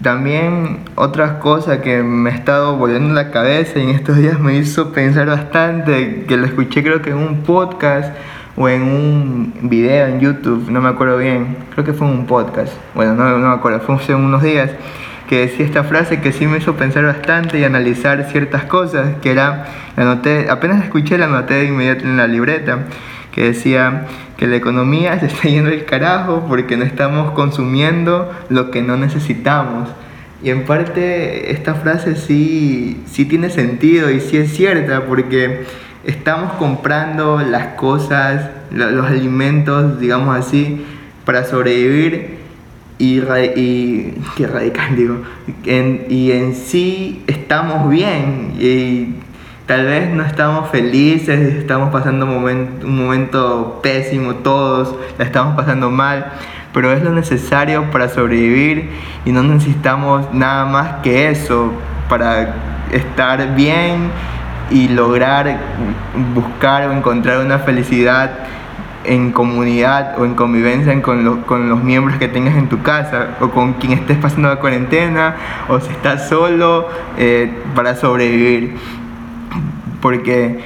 También 0.00 0.78
otras 0.94 1.32
cosas 1.40 1.78
que 1.78 2.04
me 2.04 2.30
ha 2.30 2.34
estado 2.34 2.76
volviendo 2.76 3.14
la 3.14 3.32
cabeza 3.32 3.80
y 3.80 3.82
en 3.82 3.90
estos 3.90 4.16
días 4.16 4.38
me 4.38 4.54
hizo 4.54 4.92
pensar 4.92 5.26
bastante, 5.26 6.24
que 6.28 6.36
lo 6.36 6.46
escuché 6.46 6.84
creo 6.84 7.02
que 7.02 7.10
en 7.10 7.16
un 7.16 7.42
podcast 7.42 8.14
o 8.56 8.68
en 8.68 8.82
un 8.82 9.54
video 9.62 10.06
en 10.06 10.20
YouTube, 10.20 10.70
no 10.70 10.80
me 10.80 10.88
acuerdo 10.88 11.18
bien, 11.18 11.56
creo 11.72 11.84
que 11.84 11.94
fue 11.94 12.06
en 12.06 12.12
un 12.12 12.26
podcast, 12.26 12.74
bueno, 12.94 13.14
no, 13.14 13.38
no 13.38 13.48
me 13.48 13.54
acuerdo, 13.54 13.80
fue 13.80 13.96
hace 13.96 14.14
unos 14.14 14.40
días, 14.40 14.70
que 15.32 15.46
decía 15.46 15.64
esta 15.64 15.82
frase 15.82 16.20
que 16.20 16.30
sí 16.30 16.46
me 16.46 16.58
hizo 16.58 16.76
pensar 16.76 17.06
bastante 17.06 17.58
y 17.58 17.64
analizar 17.64 18.28
ciertas 18.30 18.64
cosas, 18.64 19.16
que 19.22 19.30
era, 19.30 19.64
la 19.96 20.02
anoté, 20.02 20.50
apenas 20.50 20.84
escuché 20.84 21.16
la 21.16 21.24
anoté 21.24 21.54
de 21.54 21.64
inmediato 21.68 22.04
en 22.04 22.18
la 22.18 22.26
libreta, 22.26 22.80
que 23.30 23.44
decía 23.44 24.08
que 24.36 24.46
la 24.46 24.56
economía 24.56 25.18
se 25.20 25.24
está 25.28 25.48
yendo 25.48 25.70
el 25.70 25.86
carajo 25.86 26.44
porque 26.46 26.76
no 26.76 26.84
estamos 26.84 27.30
consumiendo 27.30 28.30
lo 28.50 28.70
que 28.70 28.82
no 28.82 28.98
necesitamos. 28.98 29.88
Y 30.42 30.50
en 30.50 30.66
parte 30.66 31.50
esta 31.50 31.76
frase 31.76 32.14
sí, 32.14 33.02
sí 33.10 33.24
tiene 33.24 33.48
sentido 33.48 34.10
y 34.10 34.20
sí 34.20 34.36
es 34.36 34.52
cierta 34.52 35.06
porque 35.06 35.64
estamos 36.04 36.52
comprando 36.58 37.40
las 37.40 37.68
cosas, 37.68 38.50
los 38.70 39.06
alimentos, 39.06 39.98
digamos 39.98 40.36
así, 40.36 40.84
para 41.24 41.44
sobrevivir 41.44 42.41
y, 42.98 43.18
y 43.18 44.46
radical 44.46 44.96
digo, 44.96 45.22
en, 45.64 46.06
y 46.08 46.32
en 46.32 46.54
sí 46.54 47.22
estamos 47.26 47.88
bien 47.88 48.54
y 48.58 49.14
tal 49.66 49.86
vez 49.86 50.10
no 50.10 50.24
estamos 50.24 50.70
felices, 50.70 51.54
estamos 51.54 51.90
pasando 51.90 52.26
un 52.26 52.34
momento, 52.34 52.86
un 52.86 52.96
momento 53.04 53.80
pésimo 53.82 54.36
todos, 54.36 54.94
la 55.18 55.24
estamos 55.24 55.56
pasando 55.56 55.90
mal, 55.90 56.32
pero 56.72 56.92
es 56.92 57.02
lo 57.02 57.10
necesario 57.10 57.90
para 57.90 58.08
sobrevivir 58.08 58.90
y 59.24 59.32
no 59.32 59.42
necesitamos 59.42 60.32
nada 60.32 60.66
más 60.66 61.02
que 61.02 61.28
eso 61.28 61.72
para 62.08 62.54
estar 62.92 63.54
bien 63.54 64.10
y 64.70 64.88
lograr 64.88 65.58
buscar 66.34 66.88
o 66.88 66.92
encontrar 66.92 67.44
una 67.44 67.58
felicidad 67.58 68.30
en 69.04 69.32
comunidad 69.32 70.18
o 70.18 70.24
en 70.24 70.34
convivencia 70.34 71.00
con, 71.02 71.42
con, 71.42 71.68
los 71.68 71.82
miembros 71.82 72.18
que 72.18 72.28
tengas 72.28 72.56
en 72.56 72.68
tu 72.68 72.82
casa 72.82 73.36
o 73.40 73.50
con 73.50 73.74
quien 73.74 73.92
estés 73.92 74.18
pasando 74.18 74.48
la 74.48 74.56
cuarentena 74.56 75.36
o 75.68 75.80
si 75.80 75.90
estás 75.90 76.28
solo 76.28 76.88
eh, 77.18 77.52
para 77.74 77.94
sobrevivir. 77.96 78.76
Porque 80.00 80.60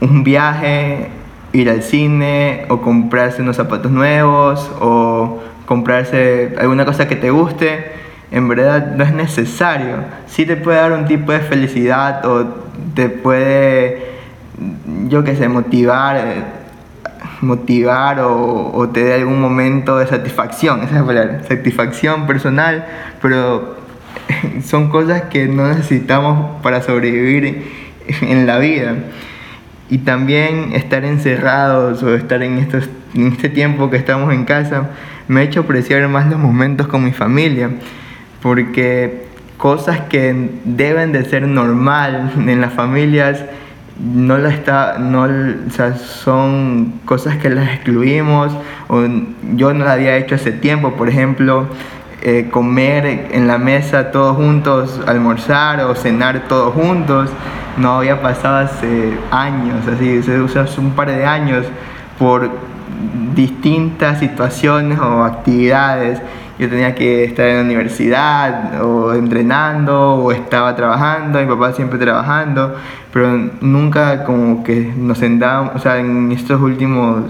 un 0.00 0.24
viaje, 0.24 1.08
ir 1.52 1.70
al 1.70 1.82
cine 1.82 2.64
o 2.68 2.80
comprarse 2.80 3.42
unos 3.42 3.56
zapatos 3.56 3.92
nuevos 3.92 4.70
o 4.80 5.40
comprarse 5.66 6.54
alguna 6.58 6.84
cosa 6.84 7.06
que 7.06 7.16
te 7.16 7.30
guste, 7.30 7.92
en 8.30 8.48
verdad 8.48 8.94
no 8.96 9.04
es 9.04 9.12
necesario. 9.12 9.96
Sí 10.26 10.46
te 10.46 10.56
puede 10.56 10.78
dar 10.78 10.92
un 10.92 11.06
tipo 11.06 11.32
de 11.32 11.40
felicidad 11.40 12.24
o 12.26 12.46
te 12.94 13.08
puede, 13.08 14.02
yo 15.08 15.22
qué 15.22 15.36
sé, 15.36 15.48
motivar 15.48 16.16
eh, 16.16 16.61
motivar 17.42 18.20
o, 18.20 18.88
te 18.94 19.04
dé 19.04 19.14
algún 19.14 19.40
momento 19.40 19.98
de 19.98 20.06
satisfacción, 20.06 20.82
esa 20.82 20.86
es 20.86 21.00
la 21.00 21.06
palabra, 21.06 21.42
satisfacción 21.46 22.26
personal, 22.26 22.86
pero 23.20 23.76
son 24.64 24.88
cosas 24.88 25.22
que 25.22 25.46
no 25.46 25.68
necesitamos 25.68 26.62
para 26.62 26.80
sobrevivir 26.82 27.64
en 28.22 28.46
la 28.46 28.58
vida. 28.58 28.94
Y 29.90 29.98
también 29.98 30.72
estar 30.72 31.04
encerrados 31.04 32.02
o 32.02 32.14
estar 32.14 32.42
en, 32.42 32.66
en 33.14 33.26
este 33.26 33.48
tiempo 33.50 33.90
que 33.90 33.98
estamos 33.98 34.32
en 34.32 34.44
casa 34.44 34.90
me 35.28 35.40
ha 35.40 35.42
hecho 35.42 35.60
apreciar 35.60 36.06
más 36.08 36.26
los 36.30 36.38
momentos 36.38 36.86
con 36.86 37.04
mi 37.04 37.12
familia, 37.12 37.70
porque 38.40 39.26
cosas 39.56 40.00
que 40.02 40.50
deben 40.64 41.12
de 41.12 41.24
ser 41.24 41.46
normal 41.46 42.32
en 42.36 42.60
las 42.60 42.72
familias, 42.72 43.44
no 44.00 44.38
la 44.38 44.48
está, 44.48 44.98
no, 44.98 45.22
o 45.22 45.70
sea, 45.70 45.96
son 45.96 47.00
cosas 47.04 47.36
que 47.36 47.50
las 47.50 47.68
excluimos, 47.68 48.52
o 48.88 49.02
yo 49.54 49.74
no 49.74 49.84
la 49.84 49.92
había 49.92 50.16
hecho 50.16 50.34
hace 50.34 50.52
tiempo, 50.52 50.92
por 50.94 51.08
ejemplo, 51.08 51.66
eh, 52.22 52.48
comer 52.50 53.28
en 53.32 53.46
la 53.48 53.58
mesa 53.58 54.10
todos 54.10 54.36
juntos, 54.36 55.00
almorzar 55.06 55.80
o 55.80 55.94
cenar 55.94 56.44
todos 56.48 56.72
juntos, 56.74 57.30
no 57.76 57.98
había 57.98 58.22
pasado 58.22 58.58
hace 58.58 59.12
años, 59.30 59.86
así, 59.88 60.18
hace 60.18 60.80
un 60.80 60.92
par 60.92 61.08
de 61.08 61.24
años, 61.24 61.66
por 62.18 62.50
distintas 63.34 64.20
situaciones 64.20 64.98
o 64.98 65.24
actividades. 65.24 66.20
Yo 66.62 66.68
tenía 66.68 66.94
que 66.94 67.24
estar 67.24 67.44
en 67.44 67.56
la 67.56 67.62
universidad 67.62 68.80
o 68.84 69.14
entrenando 69.14 70.14
o 70.14 70.30
estaba 70.30 70.76
trabajando, 70.76 71.40
mi 71.40 71.46
papá 71.46 71.72
siempre 71.72 71.98
trabajando, 71.98 72.76
pero 73.12 73.36
nunca 73.60 74.22
como 74.22 74.62
que 74.62 74.92
nos 74.96 75.18
sentábamos, 75.18 75.74
o 75.74 75.78
sea, 75.80 75.98
en 75.98 76.30
estos 76.30 76.60
últimos 76.60 77.24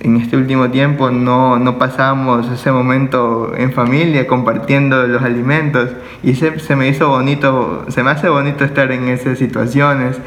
en 0.00 0.16
este 0.16 0.36
último 0.36 0.68
tiempo 0.68 1.12
no, 1.12 1.60
no 1.60 1.78
pasábamos 1.78 2.50
ese 2.50 2.72
momento 2.72 3.52
en 3.56 3.72
familia 3.72 4.26
compartiendo 4.26 5.06
los 5.06 5.22
alimentos 5.22 5.90
y 6.24 6.34
se, 6.34 6.58
se 6.58 6.74
me 6.74 6.88
hizo 6.88 7.08
bonito, 7.08 7.84
se 7.86 8.02
me 8.02 8.10
hace 8.10 8.28
bonito 8.28 8.64
estar 8.64 8.90
en 8.90 9.10
esas 9.10 9.38
situaciones 9.38 10.18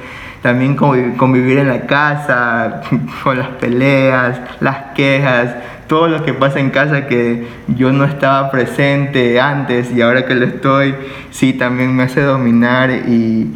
también 0.44 0.76
convivir 0.76 1.58
en 1.58 1.70
la 1.70 1.88
casa, 1.88 2.82
con 3.24 3.40
las 3.40 3.48
peleas, 3.48 4.40
las 4.60 4.94
quejas, 4.94 5.56
todo 5.94 6.08
lo 6.08 6.26
que 6.26 6.34
pasa 6.34 6.60
en 6.60 6.72
casa 6.72 7.06
que 7.06 7.46
yo 7.68 7.92
no 7.92 8.04
estaba 8.04 8.50
presente 8.50 9.40
antes 9.40 9.92
y 9.96 10.02
ahora 10.02 10.26
que 10.26 10.34
lo 10.34 10.48
estoy, 10.48 10.96
sí, 11.30 11.54
también 11.54 11.96
me 11.96 12.02
hace 12.02 12.22
dominar 12.22 12.90
y 12.90 13.54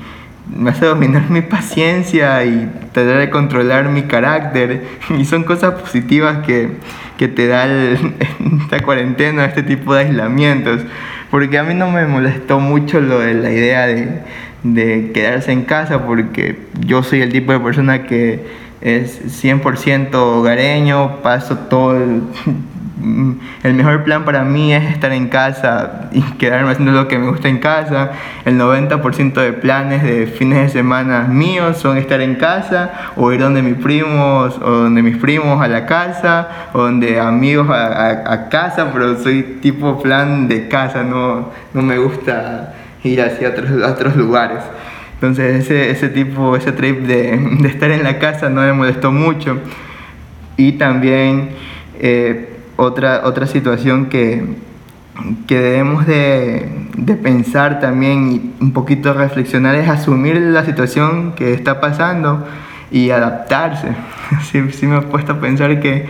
me 0.55 0.69
hace 0.69 0.85
dominar 0.85 1.23
mi 1.31 1.41
paciencia 1.41 2.45
y 2.45 2.69
tratar 2.91 3.17
de 3.17 3.31
controlar 3.31 3.89
mi 3.89 4.03
carácter. 4.03 4.83
Y 5.17 5.25
son 5.25 5.45
cosas 5.45 5.81
positivas 5.81 6.45
que, 6.45 6.73
que 7.17 7.27
te 7.27 7.47
da 7.47 7.65
esta 8.61 8.81
cuarentena, 8.83 9.45
este 9.45 9.63
tipo 9.63 9.95
de 9.95 10.01
aislamientos, 10.01 10.81
porque 11.31 11.57
a 11.57 11.63
mí 11.63 11.73
no 11.73 11.89
me 11.89 12.05
molestó 12.05 12.59
mucho 12.59 13.01
lo 13.01 13.17
de 13.17 13.33
la 13.33 13.49
idea 13.49 13.87
de 13.87 14.21
de 14.63 15.11
quedarse 15.13 15.51
en 15.51 15.63
casa 15.63 16.05
porque 16.05 16.57
yo 16.85 17.03
soy 17.03 17.21
el 17.21 17.31
tipo 17.31 17.51
de 17.51 17.59
persona 17.59 18.03
que 18.03 18.66
es 18.81 19.43
100% 19.43 20.13
hogareño, 20.13 21.17
paso 21.21 21.57
todo 21.69 21.97
el, 23.63 23.73
mejor 23.73 24.03
plan 24.03 24.25
para 24.25 24.43
mí 24.43 24.73
es 24.73 24.83
estar 24.91 25.11
en 25.11 25.27
casa 25.27 26.09
y 26.11 26.21
quedarme 26.21 26.71
haciendo 26.71 26.91
lo 26.91 27.07
que 27.07 27.17
me 27.19 27.29
gusta 27.29 27.47
en 27.47 27.59
casa. 27.59 28.11
El 28.45 28.59
90% 28.59 29.33
de 29.33 29.53
planes 29.53 30.03
de 30.03 30.27
fines 30.27 30.59
de 30.59 30.69
semana 30.69 31.21
míos 31.21 31.77
son 31.77 31.97
estar 31.97 32.21
en 32.21 32.35
casa 32.35 33.11
o 33.15 33.31
ir 33.31 33.39
donde 33.39 33.61
mis 33.61 33.75
primos 33.75 34.57
o 34.57 34.69
donde 34.69 35.01
mis 35.01 35.17
primos 35.17 35.61
a 35.61 35.67
la 35.67 35.85
casa 35.85 36.69
o 36.73 36.83
donde 36.83 37.19
amigos 37.19 37.69
a, 37.69 38.31
a, 38.31 38.49
casa, 38.49 38.91
pero 38.93 39.17
soy 39.17 39.43
tipo 39.61 40.01
plan 40.01 40.47
de 40.47 40.67
casa, 40.67 41.03
no, 41.03 41.51
no 41.73 41.81
me 41.81 41.97
gusta 41.97 42.73
ir 43.03 43.21
hacia 43.21 43.49
otros, 43.49 43.69
otros 43.83 44.15
lugares. 44.15 44.63
Entonces 45.17 45.65
ese, 45.65 45.89
ese 45.89 46.09
tipo, 46.09 46.55
ese 46.55 46.71
trip 46.71 46.99
de, 47.07 47.37
de, 47.59 47.67
estar 47.67 47.89
en 47.89 48.03
la 48.03 48.19
casa 48.19 48.49
no 48.49 48.61
me 48.61 48.71
molestó 48.73 49.11
mucho. 49.11 49.57
Y 50.57 50.73
también 50.73 51.49
eh, 51.99 52.55
otra, 52.75 53.21
otra 53.25 53.47
situación 53.47 54.07
que, 54.07 54.43
que 55.47 55.59
debemos 55.59 56.05
de, 56.05 56.69
de, 56.95 57.15
pensar 57.15 57.79
también 57.79 58.31
y 58.31 58.63
un 58.63 58.73
poquito 58.73 59.13
reflexionar 59.13 59.73
es 59.73 59.89
asumir 59.89 60.37
la 60.37 60.63
situación 60.65 61.33
que 61.33 61.53
está 61.53 61.81
pasando 61.81 62.45
y 62.91 63.09
adaptarse. 63.09 63.89
Sí, 64.43 64.61
sí 64.71 64.85
me 64.87 64.97
he 64.97 65.01
puesto 65.01 65.33
a 65.33 65.39
pensar 65.39 65.79
que 65.79 66.05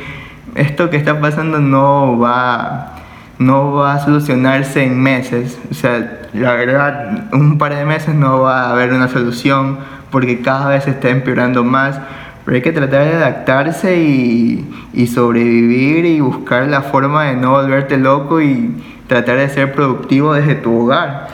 esto 0.56 0.90
que 0.90 0.98
está 0.98 1.20
pasando 1.22 1.60
no 1.60 2.18
va 2.18 2.96
no 3.40 3.74
va 3.74 3.96
a 3.96 4.00
solucionarse 4.00 4.84
en 4.84 5.00
meses. 5.00 5.60
O 5.70 5.74
sea, 5.74 6.22
la 6.34 6.54
verdad, 6.54 7.30
un 7.34 7.58
par 7.58 7.76
de 7.76 7.86
meses 7.86 8.16
no 8.16 8.42
va 8.42 8.64
a 8.64 8.72
haber 8.72 8.94
una 8.94 9.08
solución 9.08 9.80
porque 10.12 10.42
cada 10.42 10.70
vez 10.70 10.86
se 10.86 10.92
está 10.92 11.10
empeorando 11.10 11.64
más. 11.64 12.00
Pero 12.46 12.56
hay 12.56 12.62
que 12.62 12.72
tratar 12.72 13.04
de 13.06 13.14
adaptarse 13.14 13.98
y, 13.98 14.70
y 14.94 15.08
sobrevivir 15.08 16.06
y 16.06 16.22
buscar 16.22 16.68
la 16.68 16.82
forma 16.82 17.26
de 17.26 17.36
no 17.36 17.52
volverte 17.52 17.98
loco 17.98 18.42
y 18.42 18.74
tratar 19.08 19.38
de 19.38 19.50
ser 19.50 19.74
productivo 19.74 20.34
desde 20.34 20.56
tu 20.56 20.84
hogar. 20.84 21.28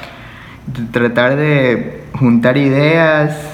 Tratar 0.91 1.35
de 1.35 2.03
juntar 2.13 2.57
ideas, 2.57 3.52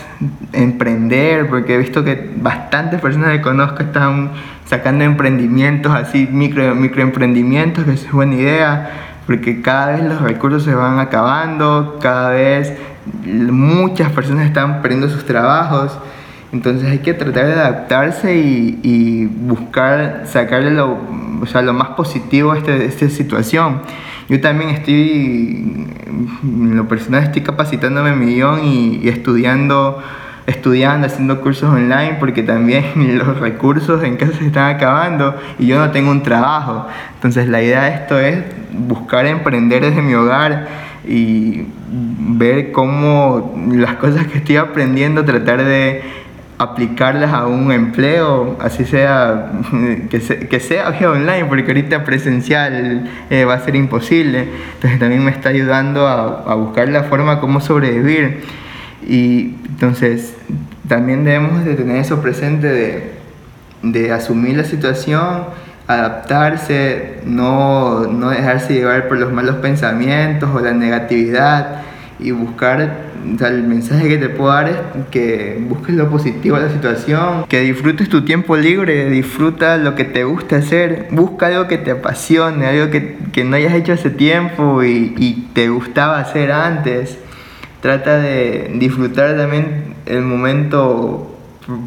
emprender, 0.53 1.47
porque 1.47 1.75
he 1.75 1.77
visto 1.77 2.03
que 2.03 2.31
bastantes 2.37 2.99
personas 2.99 3.31
que 3.31 3.41
conozco 3.41 3.83
están 3.83 4.31
sacando 4.65 5.03
emprendimientos 5.03 5.93
así, 5.93 6.27
micro, 6.29 6.75
microemprendimientos, 6.75 7.85
que 7.85 7.93
es 7.93 8.11
buena 8.11 8.35
idea, 8.35 8.89
porque 9.25 9.61
cada 9.61 9.93
vez 9.93 10.03
los 10.03 10.21
recursos 10.21 10.63
se 10.63 10.75
van 10.75 10.99
acabando, 10.99 11.99
cada 12.01 12.31
vez 12.31 12.73
muchas 13.25 14.11
personas 14.11 14.45
están 14.45 14.81
perdiendo 14.81 15.09
sus 15.09 15.25
trabajos, 15.25 15.97
entonces 16.51 16.89
hay 16.89 16.99
que 16.99 17.13
tratar 17.13 17.45
de 17.45 17.53
adaptarse 17.53 18.35
y, 18.35 19.25
buscar 19.25 20.23
sacarle 20.25 20.71
lo, 20.71 20.97
o 21.41 21.45
sea, 21.45 21.61
lo 21.61 21.73
más 21.73 21.89
positivo 21.89 22.51
a 22.51 22.57
este, 22.57 22.85
esta 22.85 23.09
situación. 23.09 23.81
Yo 24.29 24.39
también 24.39 24.69
estoy, 24.69 25.87
en 26.43 26.77
lo 26.77 26.87
personal 26.87 27.23
estoy 27.23 27.41
capacitándome 27.41 28.11
en 28.11 28.19
mi 28.19 28.35
guion 28.35 28.63
y, 28.63 29.07
estudiando 29.09 30.01
estudiando, 30.45 31.05
haciendo 31.05 31.41
cursos 31.41 31.69
online, 31.69 32.17
porque 32.19 32.41
también 32.41 32.83
los 33.17 33.39
recursos 33.39 34.03
en 34.03 34.17
casa 34.17 34.33
se 34.33 34.47
están 34.47 34.75
acabando 34.75 35.35
y 35.59 35.67
yo 35.67 35.77
no 35.77 35.91
tengo 35.91 36.09
un 36.09 36.23
trabajo. 36.23 36.87
Entonces 37.15 37.47
la 37.47 37.61
idea 37.61 37.83
de 37.83 37.93
esto 37.95 38.19
es 38.19 38.43
buscar 38.71 39.25
emprender 39.27 39.83
desde 39.83 40.01
mi 40.01 40.13
hogar 40.15 40.67
y 41.07 41.65
ver 41.91 42.71
cómo 42.71 43.55
las 43.71 43.95
cosas 43.95 44.27
que 44.27 44.39
estoy 44.39 44.57
aprendiendo, 44.57 45.23
tratar 45.23 45.63
de 45.63 46.01
aplicarlas 46.59 47.33
a 47.33 47.47
un 47.47 47.71
empleo, 47.71 48.57
así 48.61 48.85
sea 48.85 49.51
que, 50.09 50.19
que 50.19 50.59
sea 50.59 50.91
vía 50.91 51.09
online, 51.09 51.45
porque 51.45 51.65
ahorita 51.67 52.03
presencial 52.03 53.09
eh, 53.29 53.45
va 53.45 53.55
a 53.55 53.59
ser 53.61 53.75
imposible. 53.75 54.47
Entonces 54.75 54.99
también 54.99 55.25
me 55.25 55.31
está 55.31 55.49
ayudando 55.49 56.07
a, 56.07 56.43
a 56.51 56.55
buscar 56.55 56.87
la 56.89 57.03
forma 57.03 57.39
cómo 57.39 57.61
sobrevivir. 57.61 58.43
Y 59.07 59.55
entonces 59.69 60.35
también 60.87 61.23
debemos 61.23 61.63
de 61.65 61.75
tener 61.75 61.97
eso 61.97 62.21
presente 62.21 62.67
de, 62.67 63.13
de 63.81 64.11
asumir 64.11 64.57
la 64.57 64.63
situación, 64.65 65.45
adaptarse, 65.87 67.21
no, 67.25 68.01
no, 68.07 68.29
dejarse 68.29 68.73
llevar 68.73 69.07
por 69.07 69.17
los 69.17 69.31
malos 69.31 69.55
pensamientos 69.55 70.49
o 70.53 70.59
la 70.59 70.73
negatividad 70.73 71.81
y 72.19 72.31
buscar, 72.31 73.08
el 73.41 73.63
mensaje 73.63 74.07
que 74.07 74.17
te 74.17 74.29
puedo 74.29 74.51
dar 74.51 74.69
es 74.69 74.77
que 75.11 75.63
busques 75.67 75.95
lo 75.95 76.09
positivo 76.09 76.57
de 76.57 76.63
la 76.63 76.71
situación, 76.71 77.45
que 77.47 77.61
disfrutes 77.61 78.09
tu 78.09 78.23
tiempo 78.23 78.55
libre, 78.57 79.09
disfruta 79.09 79.77
lo 79.77 79.95
que 79.95 80.05
te 80.05 80.23
gusta 80.23 80.57
hacer, 80.57 81.07
busca 81.11 81.47
algo 81.47 81.67
que 81.67 81.77
te 81.77 81.91
apasione, 81.91 82.65
algo 82.65 82.91
que, 82.91 83.17
que 83.31 83.43
no 83.43 83.55
hayas 83.55 83.73
hecho 83.73 83.93
hace 83.93 84.09
tiempo 84.09 84.83
y, 84.83 85.13
y 85.17 85.49
te 85.53 85.69
gustaba 85.69 86.19
hacer 86.19 86.51
antes 86.51 87.17
trata 87.81 88.17
de 88.19 88.71
disfrutar 88.75 89.37
también 89.37 89.95
el 90.05 90.21
momento 90.21 91.37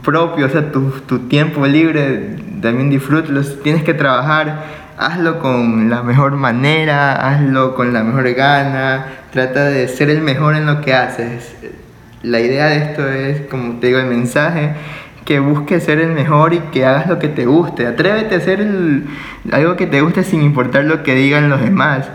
propio, 0.03 0.47
o 0.47 0.49
sea, 0.49 0.71
tu, 0.71 0.91
tu 1.07 1.21
tiempo 1.21 1.67
libre, 1.67 2.37
también 2.61 2.91
disfrútalo. 2.91 3.43
Tienes 3.63 3.83
que 3.83 3.95
trabajar, 3.95 4.65
hazlo 4.99 5.39
con 5.39 5.91
la 5.91 6.03
mejor 6.03 6.33
manera, 6.33 7.15
hazlo 7.15 7.75
con 7.75 7.93
la 7.93 8.03
mejor 8.03 8.33
gana, 8.35 9.07
trata 9.33 9.65
de 9.65 9.89
ser 9.89 10.11
el 10.11 10.21
mejor 10.21 10.55
en 10.55 10.67
lo 10.67 10.81
que 10.81 10.95
haces. 10.95 11.55
La 12.23 12.41
idea 12.41 12.67
de 12.67 12.77
esto 12.79 13.09
es, 13.09 13.43
como 13.43 13.81
te 13.81 13.89
digo, 13.89 13.99
el 13.99 14.07
mensaje, 14.07 14.73
que 15.25 15.41
busques 15.41 15.85
ser 15.85 16.01
el 16.01 16.11
mejor 16.11 16.55
y 16.55 16.59
que 16.73 16.85
hagas 16.85 17.09
lo 17.09 17.19
que 17.19 17.29
te 17.29 17.47
guste. 17.47 17.87
Atrévete 17.87 18.35
a 18.35 18.39
hacer 18.39 18.67
algo 19.53 19.77
que 19.77 19.87
te 19.87 20.01
guste 20.01 20.25
sin 20.25 20.43
importar 20.43 20.85
lo 20.85 21.03
que 21.03 21.15
digan 21.15 21.49
los 21.49 21.61
demás 21.61 22.09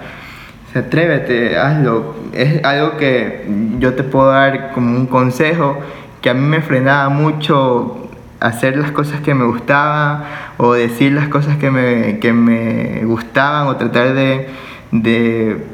atrévete, 0.77 1.57
hazlo. 1.57 2.15
Es 2.34 2.63
algo 2.63 2.98
que 2.98 3.46
yo 3.79 3.93
te 3.93 4.03
puedo 4.03 4.29
dar 4.29 4.72
como 4.74 4.96
un 4.96 5.07
consejo 5.07 5.79
que 6.22 6.29
a 6.29 6.34
mí 6.34 6.46
me 6.46 6.62
frenaba 6.62 7.10
mucho 7.10 8.07
hacer 8.39 8.77
las 8.77 8.91
cosas 8.91 9.22
que 9.22 9.34
me 9.34 9.46
gustaban 9.46 10.24
o 10.58 10.74
decir 10.74 11.12
las 11.12 11.27
cosas 11.27 11.58
que 11.58 11.72
me, 11.72 12.20
que 12.20 12.34
me 12.34 13.03
gustaban 13.06 13.67
o 13.67 13.75
tratar 13.77 14.13
de, 14.13 14.50
de, 14.91 15.65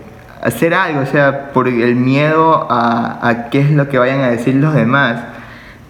hacer 0.41 0.74
algo, 0.74 1.01
o 1.01 1.05
sea, 1.05 1.51
por 1.53 1.67
el 1.67 1.96
miedo 1.96 2.67
a, 2.70 3.27
a 3.27 3.50
qué 3.50 3.62
es 3.62 3.72
lo 3.72 3.88
que 3.89 3.98
vayan 3.98 4.22
a 4.22 4.29
decir 4.29 4.55
los 4.55 4.74
demás. 4.74 5.33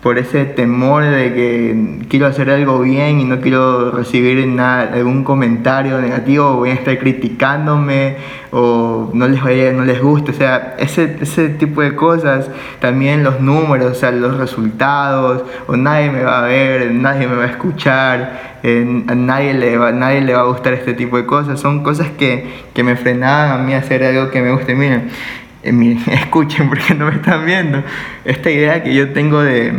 Por 0.03 0.19
ese 0.19 0.43
temor 0.43 1.05
de 1.05 1.33
que 1.33 2.05
quiero 2.09 2.27
hacer 2.27 2.49
algo 2.49 2.79
bien 2.81 3.21
y 3.21 3.23
no 3.23 3.39
quiero 3.39 3.89
recibir 3.89 4.45
nada, 4.47 4.91
algún 4.93 5.23
comentario 5.23 5.99
negativo, 6.01 6.47
o 6.47 6.55
voy 6.57 6.71
a 6.71 6.73
estar 6.73 6.99
criticándome 6.99 8.17
o 8.51 9.09
no 9.13 9.27
les, 9.29 9.41
no 9.73 9.85
les 9.85 10.01
gusta, 10.01 10.31
o 10.31 10.35
sea, 10.35 10.75
ese, 10.77 11.19
ese 11.21 11.47
tipo 11.49 11.81
de 11.81 11.95
cosas, 11.95 12.49
también 12.81 13.23
los 13.23 13.39
números, 13.39 13.93
o 13.93 13.95
sea, 13.95 14.11
los 14.11 14.37
resultados, 14.37 15.45
o 15.67 15.77
nadie 15.77 16.11
me 16.11 16.21
va 16.21 16.39
a 16.39 16.47
ver, 16.47 16.91
nadie 16.91 17.25
me 17.25 17.35
va 17.37 17.45
a 17.45 17.47
escuchar, 17.47 18.59
eh, 18.61 19.03
a 19.07 19.15
nadie 19.15 19.53
le, 19.53 19.77
va, 19.77 19.93
nadie 19.93 20.19
le 20.19 20.33
va 20.33 20.41
a 20.41 20.45
gustar 20.45 20.73
este 20.73 20.93
tipo 20.93 21.15
de 21.15 21.25
cosas, 21.25 21.61
son 21.61 21.81
cosas 21.81 22.09
que, 22.17 22.65
que 22.73 22.83
me 22.83 22.97
frenaban 22.97 23.61
a 23.61 23.63
mí 23.63 23.73
a 23.73 23.77
hacer 23.77 24.03
algo 24.03 24.29
que 24.31 24.41
me 24.41 24.51
guste, 24.51 24.75
miren 24.75 25.11
escuchen 26.11 26.69
porque 26.69 26.93
no 26.93 27.05
me 27.05 27.15
están 27.15 27.45
viendo, 27.45 27.83
esta 28.25 28.51
idea 28.51 28.83
que 28.83 28.93
yo 28.93 29.13
tengo 29.13 29.41
de, 29.41 29.73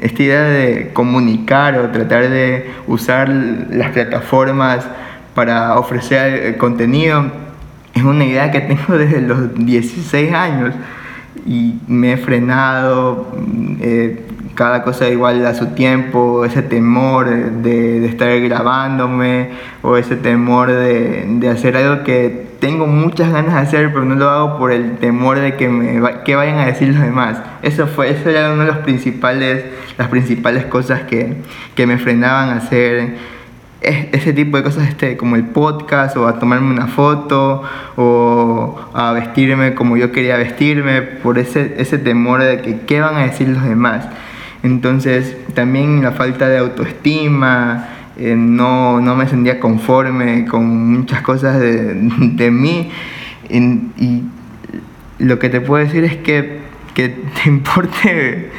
esta 0.00 0.22
idea 0.22 0.42
de 0.42 0.90
comunicar 0.92 1.78
o 1.78 1.90
tratar 1.90 2.28
de 2.28 2.70
usar 2.86 3.28
las 3.28 3.90
plataformas 3.90 4.86
para 5.34 5.78
ofrecer 5.78 6.56
contenido, 6.58 7.30
es 7.94 8.02
una 8.02 8.24
idea 8.24 8.50
que 8.50 8.60
tengo 8.60 8.98
desde 8.98 9.20
los 9.20 9.54
16 9.54 10.32
años 10.32 10.74
y 11.46 11.74
me 11.86 12.12
he 12.12 12.16
frenado, 12.16 13.28
eh, 13.80 14.26
cada 14.54 14.82
cosa 14.82 15.08
igual 15.08 15.44
a 15.46 15.54
su 15.54 15.68
tiempo, 15.68 16.44
ese 16.44 16.62
temor 16.62 17.28
de, 17.62 18.04
estar 18.06 18.38
grabándome 18.40 19.50
o 19.82 19.96
ese 19.96 20.16
temor 20.16 20.70
de, 20.70 21.48
hacer 21.50 21.76
algo 21.76 22.04
que 22.04 22.51
tengo 22.62 22.86
muchas 22.86 23.32
ganas 23.32 23.54
de 23.54 23.58
hacer 23.58 23.92
pero 23.92 24.04
no 24.04 24.14
lo 24.14 24.30
hago 24.30 24.56
por 24.56 24.70
el 24.70 24.96
temor 24.98 25.40
de 25.40 25.56
que 25.56 25.68
me 25.68 26.00
que 26.24 26.36
vayan 26.36 26.60
a 26.60 26.66
decir 26.66 26.90
los 26.94 27.02
demás. 27.02 27.42
Eso 27.60 27.88
fue 27.88 28.10
eso 28.10 28.30
era 28.30 28.52
una 28.52 28.64
de 28.64 28.70
los 28.70 28.78
principales 28.78 29.64
las 29.98 30.06
principales 30.06 30.66
cosas 30.66 31.00
que, 31.00 31.38
que 31.74 31.88
me 31.88 31.98
frenaban 31.98 32.50
a 32.50 32.58
hacer 32.58 33.16
ese 33.80 34.32
tipo 34.32 34.56
de 34.58 34.62
cosas 34.62 34.88
este, 34.88 35.16
como 35.16 35.34
el 35.34 35.42
podcast 35.42 36.16
o 36.16 36.28
a 36.28 36.38
tomarme 36.38 36.72
una 36.72 36.86
foto 36.86 37.64
o 37.96 38.80
a 38.94 39.10
vestirme 39.10 39.74
como 39.74 39.96
yo 39.96 40.12
quería 40.12 40.36
vestirme 40.36 41.02
por 41.02 41.40
ese, 41.40 41.74
ese 41.78 41.98
temor 41.98 42.44
de 42.44 42.60
que 42.60 42.82
qué 42.82 43.00
van 43.00 43.16
a 43.16 43.22
decir 43.22 43.48
los 43.48 43.64
demás. 43.64 44.06
Entonces 44.62 45.36
también 45.54 46.00
la 46.04 46.12
falta 46.12 46.48
de 46.48 46.58
autoestima, 46.58 47.88
eh, 48.24 48.36
no, 48.36 49.00
no, 49.00 49.16
me 49.16 49.26
sentía 49.26 49.58
conforme 49.58 50.44
con 50.46 50.92
muchas 50.92 51.22
cosas 51.22 51.58
de, 51.58 51.94
de 51.94 52.50
mí 52.50 52.90
y, 53.48 54.22
lo 55.18 55.38
que 55.38 55.48
te 55.48 55.60
puedo 55.60 55.84
decir 55.84 56.04
es 56.04 56.16
que, 56.16 56.60
que 56.94 57.08
te 57.08 57.42
importe 57.48 58.50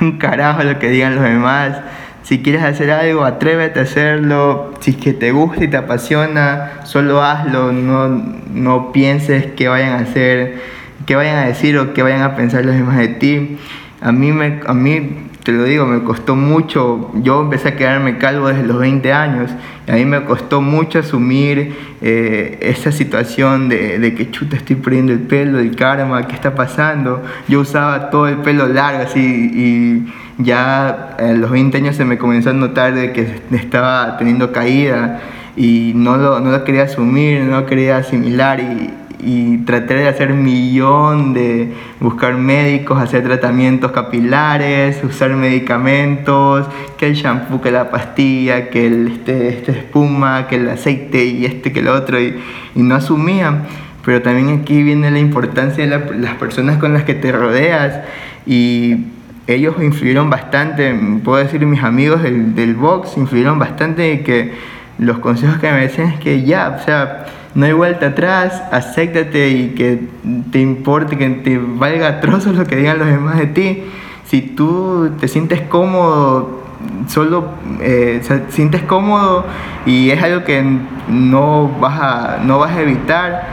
un 0.00 0.18
carajo 0.18 0.62
lo 0.62 0.78
que 0.78 0.90
digan 0.90 1.14
los 1.14 1.24
demás. 1.24 1.80
Si 2.22 2.42
quieres 2.42 2.62
hacer 2.62 2.90
algo, 2.90 3.24
atrévete 3.24 3.80
a 3.80 3.82
hacerlo. 3.82 4.74
Si 4.80 4.92
es 4.92 4.96
que 4.96 5.12
te 5.12 5.32
gusta 5.32 5.64
y 5.64 5.68
te 5.68 5.76
apasiona, 5.76 6.80
solo 6.84 7.22
hazlo. 7.22 7.72
No, 7.72 8.08
no 8.08 8.92
pienses 8.92 9.46
que 9.46 9.68
vayan 9.68 9.92
a 9.92 9.98
hacer, 9.98 10.60
que 11.06 11.16
vayan 11.16 11.36
a 11.36 11.46
decir 11.46 11.78
o 11.78 11.94
que 11.94 12.02
vayan 12.02 12.22
a 12.22 12.36
pensar 12.36 12.64
los 12.64 12.74
demás 12.74 12.98
de 12.98 13.08
ti. 13.08 13.58
A 14.00 14.12
mí, 14.12 14.32
me, 14.32 14.60
a 14.66 14.74
mí 14.74 15.27
te 15.48 15.54
lo 15.54 15.64
digo, 15.64 15.86
me 15.86 16.02
costó 16.02 16.36
mucho, 16.36 17.10
yo 17.22 17.40
empecé 17.40 17.68
a 17.68 17.76
quedarme 17.76 18.18
calvo 18.18 18.48
desde 18.48 18.64
los 18.64 18.78
20 18.78 19.14
años, 19.14 19.50
y 19.86 19.90
a 19.90 19.94
mí 19.94 20.04
me 20.04 20.22
costó 20.24 20.60
mucho 20.60 20.98
asumir 20.98 21.74
eh, 22.02 22.58
esa 22.60 22.92
situación 22.92 23.70
de, 23.70 23.98
de, 23.98 24.14
que 24.14 24.30
chuta 24.30 24.56
estoy 24.56 24.76
perdiendo 24.76 25.14
el 25.14 25.20
pelo, 25.20 25.58
el 25.58 25.74
karma, 25.74 26.26
¿qué 26.26 26.34
está 26.34 26.54
pasando? 26.54 27.22
Yo 27.48 27.60
usaba 27.60 28.10
todo 28.10 28.28
el 28.28 28.36
pelo 28.36 28.68
largo 28.68 29.04
así 29.04 29.18
y 29.18 30.42
ya 30.42 31.16
a 31.18 31.32
los 31.32 31.50
20 31.50 31.78
años 31.78 31.96
se 31.96 32.04
me 32.04 32.18
comenzó 32.18 32.50
a 32.50 32.52
notar 32.52 32.92
de 32.92 33.12
que 33.12 33.40
estaba 33.50 34.18
teniendo 34.18 34.52
caída 34.52 35.20
y 35.56 35.92
no 35.94 36.18
lo, 36.18 36.40
no 36.40 36.50
lo 36.50 36.62
quería 36.62 36.82
asumir, 36.82 37.40
no 37.40 37.60
lo 37.60 37.64
quería 37.64 37.96
asimilar 37.96 38.60
y, 38.60 38.90
y 39.20 39.58
traté 39.58 39.94
de 39.94 40.08
hacer 40.08 40.32
un 40.32 40.42
millón 40.42 41.34
de 41.34 41.72
buscar 42.00 42.36
médicos, 42.36 43.00
hacer 43.00 43.24
tratamientos 43.24 43.92
capilares, 43.92 45.02
usar 45.02 45.30
medicamentos, 45.30 46.66
que 46.96 47.06
el 47.06 47.14
shampoo, 47.14 47.60
que 47.60 47.70
la 47.70 47.90
pastilla, 47.90 48.70
que 48.70 48.86
el, 48.86 49.08
este, 49.08 49.48
este 49.48 49.72
espuma, 49.72 50.46
que 50.46 50.56
el 50.56 50.68
aceite 50.68 51.24
y 51.24 51.44
este, 51.44 51.72
que 51.72 51.80
el 51.80 51.88
otro, 51.88 52.20
y, 52.20 52.36
no 52.74 52.94
asumían. 52.94 53.64
Pero 54.04 54.22
también 54.22 54.60
aquí 54.60 54.82
viene 54.82 55.10
la 55.10 55.18
importancia 55.18 55.86
de 55.86 56.16
las 56.16 56.34
personas 56.34 56.78
con 56.78 56.92
las 56.92 57.02
que 57.04 57.14
te 57.14 57.32
rodeas 57.32 58.00
y 58.46 59.06
ellos 59.46 59.74
influyeron 59.80 60.30
bastante, 60.30 60.94
puedo 61.24 61.38
decir 61.38 61.64
mis 61.66 61.82
amigos 61.82 62.22
del, 62.22 62.54
del 62.54 62.74
box 62.74 63.16
influyeron 63.16 63.58
bastante 63.58 64.12
y 64.12 64.18
que 64.18 64.52
los 64.98 65.18
consejos 65.18 65.58
que 65.58 65.70
me 65.70 65.80
decían 65.80 66.08
es 66.08 66.20
que 66.20 66.42
ya, 66.42 66.76
o 66.80 66.84
sea, 66.84 67.26
no 67.58 67.66
hay 67.66 67.72
vuelta 67.72 68.06
atrás, 68.06 68.62
acéptate 68.70 69.48
y 69.48 69.70
que 69.70 69.98
te 70.52 70.60
importe, 70.60 71.18
que 71.18 71.28
te 71.28 71.58
valga 71.58 72.20
trozos 72.20 72.54
lo 72.54 72.64
que 72.64 72.76
digan 72.76 73.00
los 73.00 73.08
demás 73.08 73.36
de 73.36 73.46
ti. 73.48 73.82
Si 74.26 74.42
tú 74.42 75.10
te 75.18 75.26
sientes 75.26 75.62
cómodo, 75.62 76.62
solo 77.08 77.48
eh, 77.80 78.22
sientes 78.50 78.82
cómodo 78.82 79.44
y 79.86 80.10
es 80.10 80.22
algo 80.22 80.44
que 80.44 80.62
no 81.08 81.68
vas 81.80 82.00
a, 82.00 82.38
no 82.44 82.60
vas 82.60 82.76
a 82.76 82.80
evitar, 82.80 83.48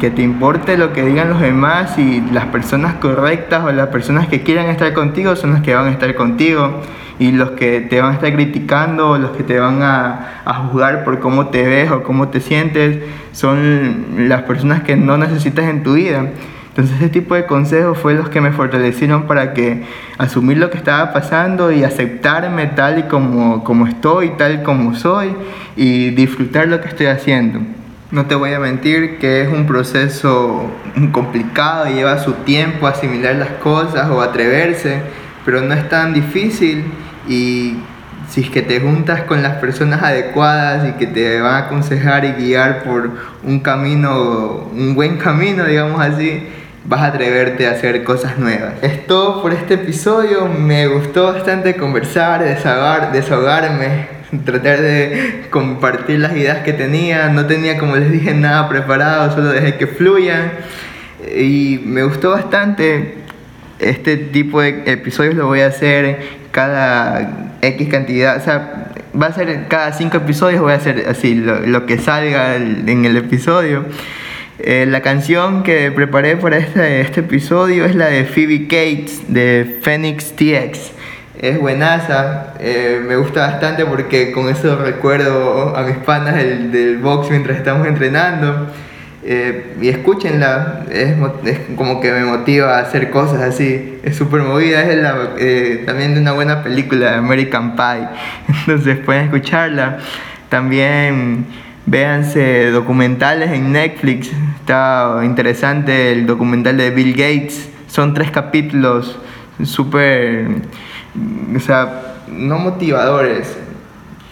que 0.00 0.10
te 0.10 0.22
importe 0.22 0.76
lo 0.76 0.92
que 0.92 1.02
digan 1.04 1.30
los 1.30 1.40
demás 1.40 1.98
y 1.98 2.20
las 2.32 2.46
personas 2.46 2.94
correctas 2.94 3.64
o 3.64 3.72
las 3.72 3.88
personas 3.88 4.28
que 4.28 4.42
quieran 4.42 4.66
estar 4.66 4.92
contigo 4.92 5.36
son 5.36 5.52
las 5.52 5.62
que 5.62 5.74
van 5.74 5.86
a 5.86 5.90
estar 5.90 6.14
contigo 6.14 6.80
y 7.18 7.32
los 7.32 7.52
que 7.52 7.80
te 7.80 8.00
van 8.00 8.12
a 8.12 8.14
estar 8.14 8.32
criticando 8.32 9.10
o 9.10 9.18
los 9.18 9.30
que 9.30 9.42
te 9.42 9.58
van 9.58 9.82
a, 9.82 10.42
a 10.44 10.54
juzgar 10.54 11.04
por 11.04 11.18
cómo 11.20 11.48
te 11.48 11.66
ves 11.66 11.90
o 11.90 12.02
cómo 12.02 12.28
te 12.28 12.40
sientes 12.40 12.98
son 13.32 14.28
las 14.28 14.42
personas 14.42 14.82
que 14.82 14.96
no 14.96 15.16
necesitas 15.16 15.66
en 15.66 15.82
tu 15.82 15.94
vida. 15.94 16.30
Entonces 16.76 16.96
ese 16.96 17.08
tipo 17.08 17.34
de 17.34 17.46
consejos 17.46 17.96
fue 17.96 18.12
los 18.12 18.28
que 18.28 18.42
me 18.42 18.52
fortalecieron 18.52 19.26
para 19.26 19.54
que 19.54 19.82
asumir 20.18 20.58
lo 20.58 20.68
que 20.68 20.76
estaba 20.76 21.10
pasando 21.14 21.72
y 21.72 21.84
aceptarme 21.84 22.66
tal 22.66 22.98
y 22.98 23.02
como, 23.04 23.64
como 23.64 23.86
estoy, 23.86 24.30
tal 24.36 24.62
como 24.62 24.94
soy 24.94 25.34
y 25.74 26.10
disfrutar 26.10 26.68
lo 26.68 26.82
que 26.82 26.88
estoy 26.88 27.06
haciendo. 27.06 27.60
No 28.12 28.26
te 28.26 28.36
voy 28.36 28.52
a 28.52 28.60
mentir 28.60 29.18
que 29.18 29.42
es 29.42 29.48
un 29.48 29.66
proceso 29.66 30.70
complicado 31.10 31.90
y 31.90 31.94
lleva 31.94 32.20
su 32.20 32.34
tiempo 32.34 32.86
asimilar 32.86 33.34
las 33.34 33.48
cosas 33.60 34.08
o 34.08 34.22
atreverse, 34.22 35.00
pero 35.44 35.60
no 35.60 35.74
es 35.74 35.88
tan 35.88 36.14
difícil 36.14 36.84
y 37.28 37.78
si 38.28 38.42
es 38.42 38.50
que 38.50 38.62
te 38.62 38.80
juntas 38.80 39.22
con 39.22 39.42
las 39.42 39.56
personas 39.56 40.04
adecuadas 40.04 40.88
y 40.88 40.92
que 40.92 41.08
te 41.08 41.40
van 41.40 41.54
a 41.54 41.58
aconsejar 41.66 42.24
y 42.24 42.32
guiar 42.34 42.84
por 42.84 43.10
un 43.42 43.58
camino, 43.58 44.68
un 44.72 44.94
buen 44.94 45.16
camino, 45.16 45.64
digamos 45.64 46.00
así, 46.00 46.46
vas 46.88 47.00
a 47.00 47.06
atreverte 47.06 47.66
a 47.66 47.72
hacer 47.72 48.04
cosas 48.04 48.38
nuevas. 48.38 48.74
Es 48.82 49.06
todo 49.06 49.42
por 49.42 49.52
este 49.52 49.74
episodio. 49.74 50.46
Me 50.46 50.86
gustó 50.86 51.32
bastante 51.32 51.76
conversar, 51.76 52.42
desahogar, 52.44 53.12
desahogarme, 53.12 54.06
tratar 54.44 54.80
de 54.80 55.46
compartir 55.50 56.20
las 56.20 56.32
ideas 56.32 56.58
que 56.58 56.72
tenía. 56.72 57.28
No 57.28 57.46
tenía, 57.46 57.78
como 57.78 57.96
les 57.96 58.10
dije, 58.12 58.34
nada 58.34 58.68
preparado, 58.68 59.32
solo 59.32 59.48
dejé 59.48 59.76
que 59.76 59.86
fluyan. 59.86 60.52
Y 61.36 61.80
me 61.84 62.04
gustó 62.04 62.30
bastante. 62.30 63.14
Este 63.78 64.16
tipo 64.16 64.62
de 64.62 64.84
episodios 64.86 65.34
lo 65.34 65.48
voy 65.48 65.60
a 65.60 65.66
hacer 65.66 66.20
cada 66.50 67.50
X 67.60 67.88
cantidad, 67.90 68.38
o 68.38 68.40
sea, 68.40 68.86
va 69.20 69.26
a 69.26 69.32
ser 69.32 69.66
cada 69.68 69.92
cinco 69.92 70.16
episodios, 70.16 70.62
voy 70.62 70.72
a 70.72 70.76
hacer 70.76 71.04
así 71.06 71.34
lo, 71.34 71.84
que 71.84 71.98
salga 71.98 72.56
en 72.56 73.04
el 73.04 73.18
episodio. 73.18 73.84
Eh, 74.58 74.86
la 74.88 75.02
canción 75.02 75.62
que 75.62 75.90
preparé 75.92 76.36
para 76.36 76.56
este, 76.56 77.00
este 77.00 77.20
episodio 77.20 77.84
es 77.84 77.94
la 77.94 78.06
de 78.06 78.24
Phoebe 78.24 78.66
Cates 78.66 79.22
de 79.28 79.78
Phoenix 79.82 80.32
TX. 80.34 80.92
Es 81.38 81.60
buenaza, 81.60 82.54
eh, 82.58 83.02
me 83.06 83.16
gusta 83.16 83.46
bastante 83.46 83.84
porque 83.84 84.32
con 84.32 84.48
eso 84.48 84.76
recuerdo 84.76 85.76
a 85.76 85.82
mis 85.82 85.98
panas 85.98 86.36
del, 86.36 86.72
del 86.72 86.96
box 86.98 87.30
mientras 87.30 87.58
estamos 87.58 87.86
entrenando. 87.86 88.68
Eh, 89.28 89.74
y 89.82 89.88
escúchenla, 89.88 90.84
es, 90.88 91.16
como 91.74 92.00
que 92.00 92.12
me 92.12 92.24
motiva 92.24 92.78
a 92.78 92.82
hacer 92.82 93.10
cosas 93.10 93.40
así. 93.40 93.98
Es 94.04 94.14
súper 94.14 94.42
movida, 94.42 94.82
es 94.82 95.04
eh, 95.38 95.82
también 95.84 96.14
de 96.14 96.20
una 96.20 96.30
buena 96.30 96.62
película, 96.62 97.18
American 97.18 97.74
Pie. 97.74 98.06
Entonces 98.60 98.98
pueden 98.98 99.24
escucharla. 99.24 99.98
También 100.48 101.44
véanse 101.86 102.70
documentales 102.70 103.52
en 103.52 103.72
Netflix. 103.72 104.30
Está 104.60 105.20
interesante 105.24 106.12
el 106.12 106.26
documental 106.26 106.76
de 106.76 106.90
Bill 106.90 107.12
Gates. 107.12 107.70
Son 107.86 108.12
tres 108.12 108.30
capítulos 108.30 109.18
súper, 109.64 110.48
o 111.54 111.60
sea, 111.60 112.16
no 112.28 112.58
motivadores. 112.58 113.56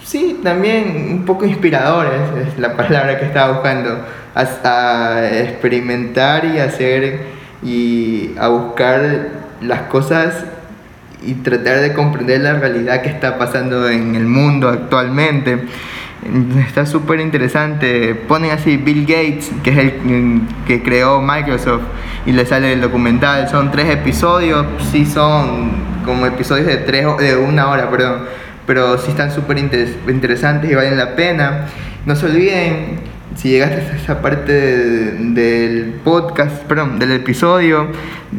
Sí, 0.03 0.39
también 0.43 1.07
un 1.11 1.25
poco 1.25 1.45
inspiradores, 1.45 2.21
es 2.47 2.59
la 2.59 2.75
palabra 2.75 3.17
que 3.17 3.25
estaba 3.25 3.53
buscando 3.53 4.05
a, 4.35 5.29
experimentar 5.31 6.45
y 6.45 6.59
hacer 6.59 7.21
y 7.63 8.31
a 8.37 8.49
buscar 8.49 9.29
las 9.61 9.81
cosas 9.83 10.45
y 11.25 11.33
tratar 11.35 11.79
de 11.79 11.93
comprender 11.93 12.41
la 12.41 12.53
realidad 12.53 13.01
que 13.01 13.09
está 13.09 13.39
pasando 13.39 13.89
en 13.89 14.13
el 14.13 14.25
mundo 14.25 14.69
actualmente. 14.69 15.63
Está 16.67 16.85
súper 16.85 17.19
interesante. 17.19 18.15
Ponen 18.15 18.51
así 18.51 18.77
Bill 18.77 19.01
Gates, 19.01 19.51
que 19.63 19.69
es 19.69 19.77
el 19.77 20.41
que 20.65 20.81
creó 20.83 21.21
Microsoft, 21.21 21.83
y 22.25 22.31
le 22.31 22.45
sale 22.45 22.73
el 22.73 22.81
documental. 22.81 23.47
Son 23.49 23.71
tres 23.71 23.89
episodios, 23.89 24.65
sí 24.91 25.05
son 25.05 25.71
como 26.03 26.25
episodios 26.25 26.67
de, 26.67 26.77
tres, 26.77 27.05
de 27.19 27.35
una 27.35 27.69
hora, 27.69 27.89
perdón. 27.89 28.23
Pero 28.65 28.97
sí 28.97 29.11
están 29.11 29.31
súper 29.31 29.57
interesantes 29.59 30.71
y 30.71 30.75
valen 30.75 30.97
la 30.97 31.15
pena. 31.15 31.67
No 32.05 32.15
se 32.15 32.25
olviden, 32.25 32.99
si 33.35 33.49
llegaste 33.49 33.81
a 33.81 33.95
esa 33.95 34.21
parte 34.21 34.51
del 34.51 35.99
podcast, 36.03 36.63
perdón, 36.63 36.97
del 36.97 37.11
episodio, 37.11 37.87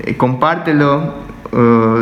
eh, 0.04 0.16
compártelo, 0.16 1.26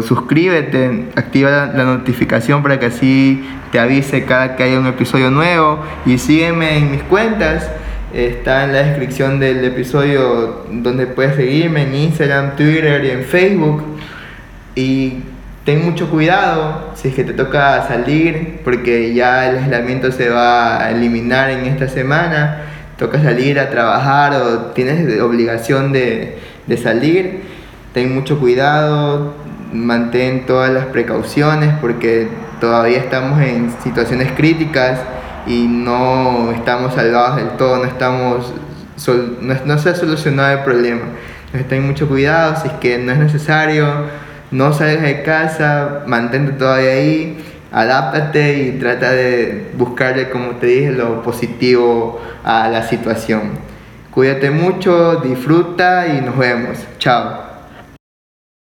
suscríbete, 0.03 1.07
activa 1.17 1.71
la, 1.75 1.85
notificación 1.85 2.63
para 2.63 2.79
que 2.81 2.87
así 2.87 3.45
te 3.75 3.81
avise 3.81 4.25
cada 4.25 4.55
que 4.55 4.63
haya 4.63 4.79
un 4.79 4.87
episodio 4.87 5.33
nuevo 5.33 5.81
y 6.07 6.17
sígueme 6.19 6.79
en 6.79 6.93
mis 6.93 7.03
cuentas. 7.03 7.69
Está 8.13 8.63
en 8.63 8.73
la 8.73 8.85
descripción 8.85 9.41
del 9.41 9.65
episodio 9.65 10.65
donde 10.71 11.09
puedes 11.09 11.35
seguirme 11.35 11.83
en 11.83 11.93
Instagram, 11.93 12.55
Twitter 12.55 13.05
y 13.05 13.11
en 13.11 13.25
Facebook. 13.25 13.83
Y 14.77 15.25
ten 15.65 15.85
mucho 15.85 16.09
cuidado 16.09 16.93
si 16.95 17.09
es 17.09 17.17
que 17.17 17.25
te 17.25 17.33
toca 17.33 17.85
salir, 17.89 18.61
porque 18.63 19.13
ya 19.13 19.51
el 19.51 19.59
aislamiento 19.59 20.13
se 20.13 20.29
va 20.29 20.81
a 20.81 20.93
eliminar 20.93 21.51
en 21.51 21.65
esta 21.65 21.89
semana. 21.89 22.61
Toca 22.97 23.21
salir 23.21 23.59
a 23.59 23.71
trabajar 23.71 24.35
o 24.35 24.59
tienes 24.67 25.21
obligación 25.21 25.91
de, 25.91 26.39
de 26.69 26.77
salir. 26.77 27.41
Ten 27.93 28.15
mucho 28.15 28.39
cuidado, 28.39 29.35
mantén 29.73 30.47
todas 30.47 30.71
las 30.71 30.87
precauciones 30.87 31.75
porque 31.81 32.29
todavía 32.61 32.99
estamos 32.99 33.41
en 33.41 33.73
situaciones 33.83 34.33
críticas 34.33 35.01
y 35.47 35.67
no 35.67 36.53
estamos 36.53 36.95
salvados 36.95 37.37
del 37.37 37.51
todo, 37.57 37.79
no 37.79 37.85
estamos 37.85 38.53
no, 39.41 39.79
se 39.79 39.91
ha 39.91 39.95
solucionado 39.95 40.59
el 40.59 40.65
problema. 40.65 41.03
Entonces 41.47 41.69
ten 41.69 41.87
mucho 41.87 42.09
cuidado, 42.09 42.57
si 42.61 42.69
es 42.69 42.75
que 42.75 42.99
no 42.99 43.13
es 43.13 43.19
necesario, 43.19 43.87
no 44.51 44.73
salgas 44.73 45.03
de 45.03 45.23
casa, 45.23 46.03
mantente 46.07 46.53
todavía 46.53 46.93
ahí, 46.93 47.45
adáptate 47.73 48.59
y 48.59 48.79
trata 48.79 49.13
de 49.13 49.71
buscarle, 49.77 50.31
como 50.31 50.53
te 50.53 50.67
dije, 50.67 50.93
lo 50.93 51.23
positivo 51.23 52.21
a 52.45 52.69
la 52.69 52.83
situación. 52.83 53.75
Cuídate 54.11 54.51
mucho, 54.51 55.17
disfruta 55.17 56.07
y 56.07 56.21
nos 56.21 56.39
vemos. 56.39 56.79
Chao. 56.99 57.54